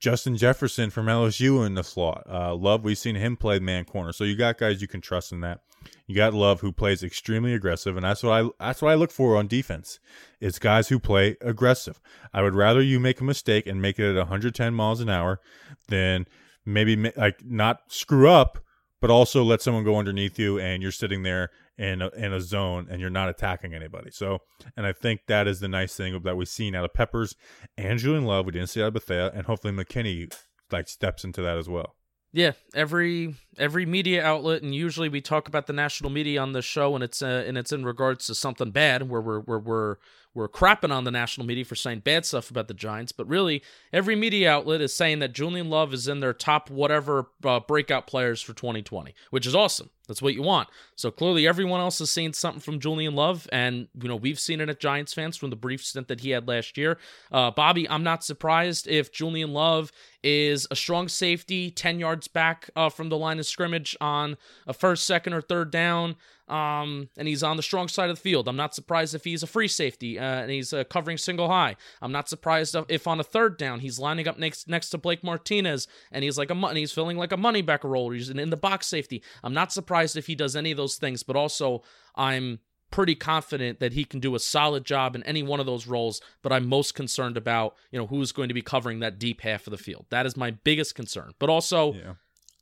Justin 0.00 0.36
Jefferson 0.36 0.88
from 0.88 1.06
LSU 1.06 1.64
in 1.64 1.74
the 1.74 1.84
slot. 1.84 2.26
Uh, 2.28 2.54
Love, 2.54 2.82
we've 2.82 2.98
seen 2.98 3.16
him 3.16 3.36
play 3.36 3.58
man 3.58 3.84
corner. 3.84 4.12
So 4.12 4.24
you 4.24 4.34
got 4.34 4.58
guys 4.58 4.80
you 4.80 4.88
can 4.88 5.02
trust 5.02 5.30
in 5.30 5.42
that. 5.42 5.60
You 6.06 6.16
got 6.16 6.34
Love 6.34 6.60
who 6.60 6.72
plays 6.72 7.02
extremely 7.02 7.54
aggressive, 7.54 7.96
and 7.96 8.04
that's 8.04 8.22
what 8.22 8.32
I 8.32 8.48
that's 8.58 8.82
what 8.82 8.90
I 8.90 8.94
look 8.94 9.10
for 9.10 9.36
on 9.36 9.46
defense. 9.46 9.98
It's 10.40 10.58
guys 10.58 10.88
who 10.88 10.98
play 10.98 11.36
aggressive. 11.40 12.00
I 12.32 12.42
would 12.42 12.54
rather 12.54 12.82
you 12.82 12.98
make 12.98 13.20
a 13.20 13.24
mistake 13.24 13.66
and 13.66 13.80
make 13.80 13.98
it 13.98 14.10
at 14.10 14.16
110 14.16 14.74
miles 14.74 15.00
an 15.00 15.10
hour 15.10 15.40
than 15.88 16.26
maybe 16.64 17.12
like 17.16 17.44
not 17.44 17.82
screw 17.88 18.28
up, 18.28 18.58
but 19.00 19.10
also 19.10 19.42
let 19.44 19.62
someone 19.62 19.84
go 19.84 19.96
underneath 19.96 20.38
you 20.38 20.58
and 20.58 20.82
you're 20.82 20.92
sitting 20.92 21.22
there 21.22 21.50
in 21.80 22.02
a, 22.02 22.08
in 22.10 22.32
a 22.34 22.40
zone 22.42 22.86
and 22.90 23.00
you're 23.00 23.08
not 23.08 23.30
attacking 23.30 23.74
anybody. 23.74 24.10
So, 24.10 24.40
and 24.76 24.86
I 24.86 24.92
think 24.92 25.22
that 25.28 25.48
is 25.48 25.60
the 25.60 25.68
nice 25.68 25.96
thing 25.96 26.20
that 26.22 26.36
we've 26.36 26.46
seen 26.46 26.74
out 26.74 26.84
of 26.84 26.92
Peppers 26.92 27.34
and 27.78 27.98
Julian 27.98 28.26
Love. 28.26 28.44
We 28.44 28.52
didn't 28.52 28.68
see 28.68 28.82
out 28.82 28.88
of 28.88 28.94
Bethea, 28.94 29.30
and 29.34 29.46
hopefully 29.46 29.72
McKinney 29.72 30.32
like 30.70 30.88
steps 30.88 31.24
into 31.24 31.40
that 31.40 31.56
as 31.56 31.68
well. 31.68 31.96
Yeah, 32.32 32.52
every 32.74 33.34
every 33.58 33.86
media 33.86 34.22
outlet, 34.22 34.62
and 34.62 34.74
usually 34.74 35.08
we 35.08 35.20
talk 35.20 35.48
about 35.48 35.66
the 35.66 35.72
national 35.72 36.10
media 36.10 36.40
on 36.40 36.52
the 36.52 36.62
show, 36.62 36.94
and 36.94 37.02
it's 37.02 37.22
uh, 37.22 37.44
and 37.46 37.56
it's 37.56 37.72
in 37.72 37.84
regards 37.84 38.26
to 38.26 38.34
something 38.34 38.70
bad, 38.70 39.08
where 39.08 39.20
we're 39.20 39.40
where 39.40 39.58
we're 39.58 39.96
we're 40.34 40.48
crapping 40.48 40.92
on 40.92 41.04
the 41.04 41.10
national 41.10 41.46
media 41.46 41.64
for 41.64 41.74
saying 41.74 42.00
bad 42.00 42.24
stuff 42.24 42.50
about 42.50 42.68
the 42.68 42.74
Giants, 42.74 43.12
but 43.12 43.26
really 43.28 43.62
every 43.92 44.14
media 44.14 44.52
outlet 44.52 44.80
is 44.80 44.94
saying 44.94 45.18
that 45.18 45.32
Julian 45.32 45.70
Love 45.70 45.92
is 45.92 46.06
in 46.06 46.20
their 46.20 46.32
top 46.32 46.70
whatever 46.70 47.26
uh, 47.44 47.60
breakout 47.60 48.06
players 48.06 48.40
for 48.40 48.52
2020, 48.52 49.14
which 49.30 49.46
is 49.46 49.54
awesome. 49.54 49.90
That's 50.06 50.22
what 50.22 50.34
you 50.34 50.42
want. 50.42 50.68
So 50.96 51.12
clearly 51.12 51.46
everyone 51.46 51.80
else 51.80 52.00
has 52.00 52.10
seen 52.10 52.32
something 52.32 52.60
from 52.60 52.80
Julian 52.80 53.14
Love, 53.14 53.48
and 53.52 53.86
you 54.00 54.08
know 54.08 54.16
we've 54.16 54.40
seen 54.40 54.60
it 54.60 54.68
at 54.68 54.80
Giants 54.80 55.14
fans 55.14 55.36
from 55.36 55.50
the 55.50 55.56
brief 55.56 55.84
stint 55.84 56.08
that 56.08 56.20
he 56.20 56.30
had 56.30 56.48
last 56.48 56.76
year. 56.76 56.98
Uh, 57.30 57.52
Bobby, 57.52 57.88
I'm 57.88 58.02
not 58.02 58.24
surprised 58.24 58.88
if 58.88 59.12
Julian 59.12 59.52
Love 59.52 59.92
is 60.24 60.66
a 60.70 60.76
strong 60.76 61.08
safety, 61.08 61.70
10 61.70 62.00
yards 62.00 62.28
back 62.28 62.70
uh, 62.74 62.88
from 62.88 63.08
the 63.08 63.16
line 63.16 63.38
of 63.38 63.46
scrimmage 63.46 63.96
on 64.00 64.36
a 64.66 64.72
first, 64.72 65.06
second, 65.06 65.32
or 65.32 65.40
third 65.40 65.70
down 65.70 66.16
um, 66.50 67.08
and 67.16 67.28
he's 67.28 67.42
on 67.42 67.56
the 67.56 67.62
strong 67.62 67.86
side 67.88 68.10
of 68.10 68.16
the 68.16 68.20
field. 68.22 68.48
I'm 68.48 68.56
not 68.56 68.74
surprised 68.74 69.14
if 69.14 69.24
he's 69.24 69.42
a 69.42 69.46
free 69.46 69.68
safety 69.68 70.18
uh, 70.18 70.22
and 70.22 70.50
he's 70.50 70.72
uh, 70.72 70.84
covering 70.84 71.16
single 71.16 71.48
high. 71.48 71.76
I'm 72.02 72.12
not 72.12 72.28
surprised 72.28 72.74
if 72.88 73.06
on 73.06 73.20
a 73.20 73.24
third 73.24 73.56
down 73.56 73.80
he's 73.80 73.98
lining 73.98 74.26
up 74.26 74.38
next 74.38 74.68
next 74.68 74.90
to 74.90 74.98
Blake 74.98 75.22
Martinez 75.22 75.86
and 76.10 76.24
he's 76.24 76.36
like 76.36 76.50
a 76.50 76.74
he's 76.74 76.92
feeling 76.92 77.16
like 77.16 77.32
a 77.32 77.36
money 77.36 77.62
back 77.62 77.84
role. 77.84 78.10
He's 78.10 78.30
in 78.30 78.50
the 78.50 78.56
box 78.56 78.88
safety. 78.88 79.22
I'm 79.44 79.54
not 79.54 79.72
surprised 79.72 80.16
if 80.16 80.26
he 80.26 80.34
does 80.34 80.56
any 80.56 80.72
of 80.72 80.76
those 80.76 80.96
things, 80.96 81.22
but 81.22 81.36
also 81.36 81.82
I'm 82.16 82.58
pretty 82.90 83.14
confident 83.14 83.78
that 83.78 83.92
he 83.92 84.04
can 84.04 84.18
do 84.18 84.34
a 84.34 84.40
solid 84.40 84.84
job 84.84 85.14
in 85.14 85.22
any 85.22 85.44
one 85.44 85.60
of 85.60 85.66
those 85.66 85.86
roles 85.86 86.20
but 86.42 86.52
i'm 86.52 86.66
most 86.66 86.92
concerned 86.92 87.36
about 87.36 87.76
you 87.92 87.98
know 88.00 88.06
who's 88.08 88.32
going 88.32 88.48
to 88.48 88.54
be 88.54 88.62
covering 88.62 88.98
that 88.98 89.16
deep 89.16 89.42
half 89.42 89.64
of 89.68 89.70
the 89.70 89.78
field 89.78 90.06
that 90.10 90.26
is 90.26 90.36
my 90.36 90.50
biggest 90.50 90.96
concern 90.96 91.30
but 91.38 91.48
also 91.48 91.92
yeah 91.92 92.14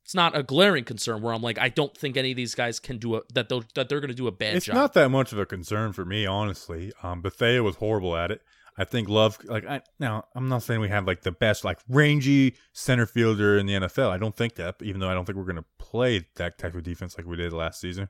it's 0.08 0.14
not 0.14 0.34
a 0.34 0.42
glaring 0.42 0.84
concern 0.84 1.20
where 1.20 1.34
I'm 1.34 1.42
like, 1.42 1.58
I 1.58 1.68
don't 1.68 1.94
think 1.94 2.16
any 2.16 2.30
of 2.30 2.36
these 2.38 2.54
guys 2.54 2.80
can 2.80 2.96
do 2.96 3.16
a 3.16 3.20
that 3.34 3.50
they'll, 3.50 3.62
that 3.74 3.90
they're 3.90 4.00
going 4.00 4.08
to 4.08 4.14
do 4.14 4.26
a 4.26 4.32
bad 4.32 4.56
it's 4.56 4.64
job. 4.64 4.72
It's 4.72 4.80
not 4.80 4.94
that 4.94 5.10
much 5.10 5.32
of 5.32 5.38
a 5.38 5.44
concern 5.44 5.92
for 5.92 6.06
me, 6.06 6.24
honestly. 6.24 6.94
Um, 7.02 7.20
Bethea 7.20 7.62
was 7.62 7.76
horrible 7.76 8.16
at 8.16 8.30
it. 8.30 8.40
I 8.78 8.84
think 8.84 9.10
Love, 9.10 9.38
like, 9.44 9.66
I, 9.66 9.82
now 9.98 10.24
I'm 10.34 10.48
not 10.48 10.62
saying 10.62 10.80
we 10.80 10.88
have 10.88 11.06
like 11.06 11.24
the 11.24 11.30
best, 11.30 11.62
like, 11.62 11.80
rangy 11.90 12.56
center 12.72 13.04
fielder 13.04 13.58
in 13.58 13.66
the 13.66 13.74
NFL. 13.74 14.08
I 14.08 14.16
don't 14.16 14.34
think 14.34 14.54
that, 14.54 14.76
even 14.80 14.98
though 14.98 15.10
I 15.10 15.12
don't 15.12 15.26
think 15.26 15.36
we're 15.36 15.44
going 15.44 15.56
to 15.56 15.64
play 15.76 16.26
that 16.36 16.56
type 16.56 16.74
of 16.74 16.84
defense 16.84 17.18
like 17.18 17.26
we 17.26 17.36
did 17.36 17.52
last 17.52 17.78
season. 17.78 18.08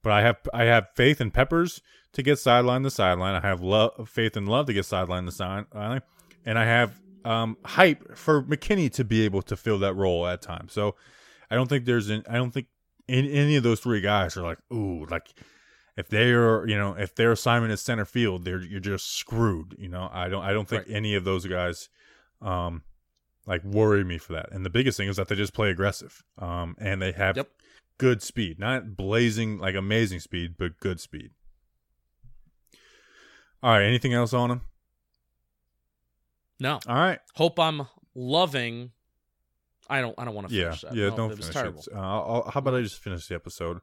But 0.00 0.12
I 0.12 0.22
have 0.22 0.36
I 0.54 0.62
have 0.66 0.90
faith 0.94 1.20
in 1.20 1.32
Peppers 1.32 1.82
to 2.12 2.22
get 2.22 2.38
sideline 2.38 2.84
to 2.84 2.90
sideline. 2.90 3.34
I 3.34 3.40
have 3.40 3.60
love 3.60 4.08
faith 4.08 4.36
in 4.36 4.46
Love 4.46 4.66
to 4.66 4.72
get 4.72 4.84
sideline 4.84 5.24
to 5.24 5.32
sideline, 5.32 6.02
and 6.46 6.56
I 6.56 6.66
have 6.66 7.00
um, 7.24 7.56
hype 7.64 8.16
for 8.16 8.44
McKinney 8.44 8.92
to 8.92 9.02
be 9.02 9.24
able 9.24 9.42
to 9.42 9.56
fill 9.56 9.80
that 9.80 9.94
role 9.94 10.24
at 10.28 10.40
times. 10.40 10.72
So 10.72 10.94
I 11.52 11.54
don't 11.54 11.68
think 11.68 11.84
there's 11.84 12.08
an, 12.08 12.24
I 12.30 12.36
don't 12.36 12.50
think 12.50 12.68
any, 13.10 13.30
any 13.30 13.56
of 13.56 13.62
those 13.62 13.78
three 13.78 14.00
guys 14.00 14.38
are 14.38 14.42
like, 14.42 14.56
ooh, 14.72 15.04
like 15.10 15.34
if 15.98 16.08
they're, 16.08 16.66
you 16.66 16.78
know, 16.78 16.94
if 16.94 17.14
their 17.14 17.30
assignment 17.30 17.74
is 17.74 17.82
center 17.82 18.06
field, 18.06 18.46
they're 18.46 18.62
you're 18.62 18.80
just 18.80 19.16
screwed. 19.16 19.76
You 19.78 19.90
know, 19.90 20.08
I 20.10 20.30
don't 20.30 20.42
I 20.42 20.54
don't 20.54 20.66
think 20.66 20.86
right. 20.86 20.96
any 20.96 21.14
of 21.14 21.24
those 21.24 21.44
guys 21.44 21.90
um 22.40 22.84
like 23.46 23.62
worry 23.64 24.02
me 24.02 24.16
for 24.16 24.32
that. 24.32 24.50
And 24.50 24.64
the 24.64 24.70
biggest 24.70 24.96
thing 24.96 25.10
is 25.10 25.16
that 25.16 25.28
they 25.28 25.34
just 25.34 25.52
play 25.52 25.68
aggressive. 25.68 26.24
Um 26.38 26.74
and 26.78 27.02
they 27.02 27.12
have 27.12 27.36
yep. 27.36 27.50
good 27.98 28.22
speed. 28.22 28.58
Not 28.58 28.96
blazing 28.96 29.58
like 29.58 29.74
amazing 29.74 30.20
speed, 30.20 30.54
but 30.58 30.80
good 30.80 31.00
speed. 31.00 31.32
All 33.62 33.72
right, 33.72 33.84
anything 33.84 34.14
else 34.14 34.32
on 34.32 34.48
them? 34.48 34.62
No. 36.58 36.80
All 36.88 36.96
right. 36.96 37.18
Hope 37.34 37.58
I'm 37.58 37.88
loving 38.14 38.92
I 39.88 40.00
don't. 40.00 40.14
I 40.18 40.24
don't 40.24 40.34
want 40.34 40.48
to 40.48 40.54
finish 40.54 40.82
yeah, 40.82 40.90
that. 40.90 40.96
Yeah, 40.96 41.08
no, 41.10 41.16
don't 41.16 41.36
finish 41.36 41.56
it. 41.56 41.88
Uh, 41.94 41.98
I'll, 41.98 42.50
how 42.50 42.58
about 42.58 42.74
I 42.74 42.82
just 42.82 42.98
finish 42.98 43.26
the 43.28 43.34
episode? 43.34 43.80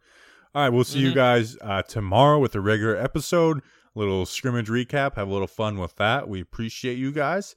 All 0.55 0.63
right, 0.63 0.69
we'll 0.69 0.83
see 0.83 0.99
mm-hmm. 0.99 1.07
you 1.09 1.13
guys 1.13 1.57
uh, 1.62 1.81
tomorrow 1.83 2.39
with 2.39 2.55
a 2.55 2.62
regular 2.62 2.95
episode. 2.95 3.59
A 3.59 3.99
little 3.99 4.25
scrimmage 4.25 4.67
recap. 4.67 5.15
Have 5.15 5.27
a 5.27 5.31
little 5.31 5.47
fun 5.47 5.77
with 5.77 5.95
that. 5.97 6.27
We 6.27 6.41
appreciate 6.41 6.97
you 6.97 7.12
guys. 7.12 7.55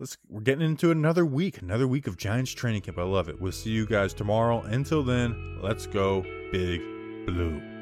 Let's. 0.00 0.16
We're 0.28 0.40
getting 0.40 0.64
into 0.66 0.90
another 0.90 1.24
week. 1.24 1.62
Another 1.62 1.86
week 1.86 2.06
of 2.06 2.16
Giants 2.16 2.52
training 2.52 2.82
camp. 2.82 2.98
I 2.98 3.02
love 3.02 3.28
it. 3.28 3.40
We'll 3.40 3.52
see 3.52 3.70
you 3.70 3.86
guys 3.86 4.14
tomorrow. 4.14 4.62
Until 4.62 5.02
then, 5.02 5.58
let's 5.62 5.86
go 5.86 6.22
big 6.50 6.80
blue. 7.26 7.73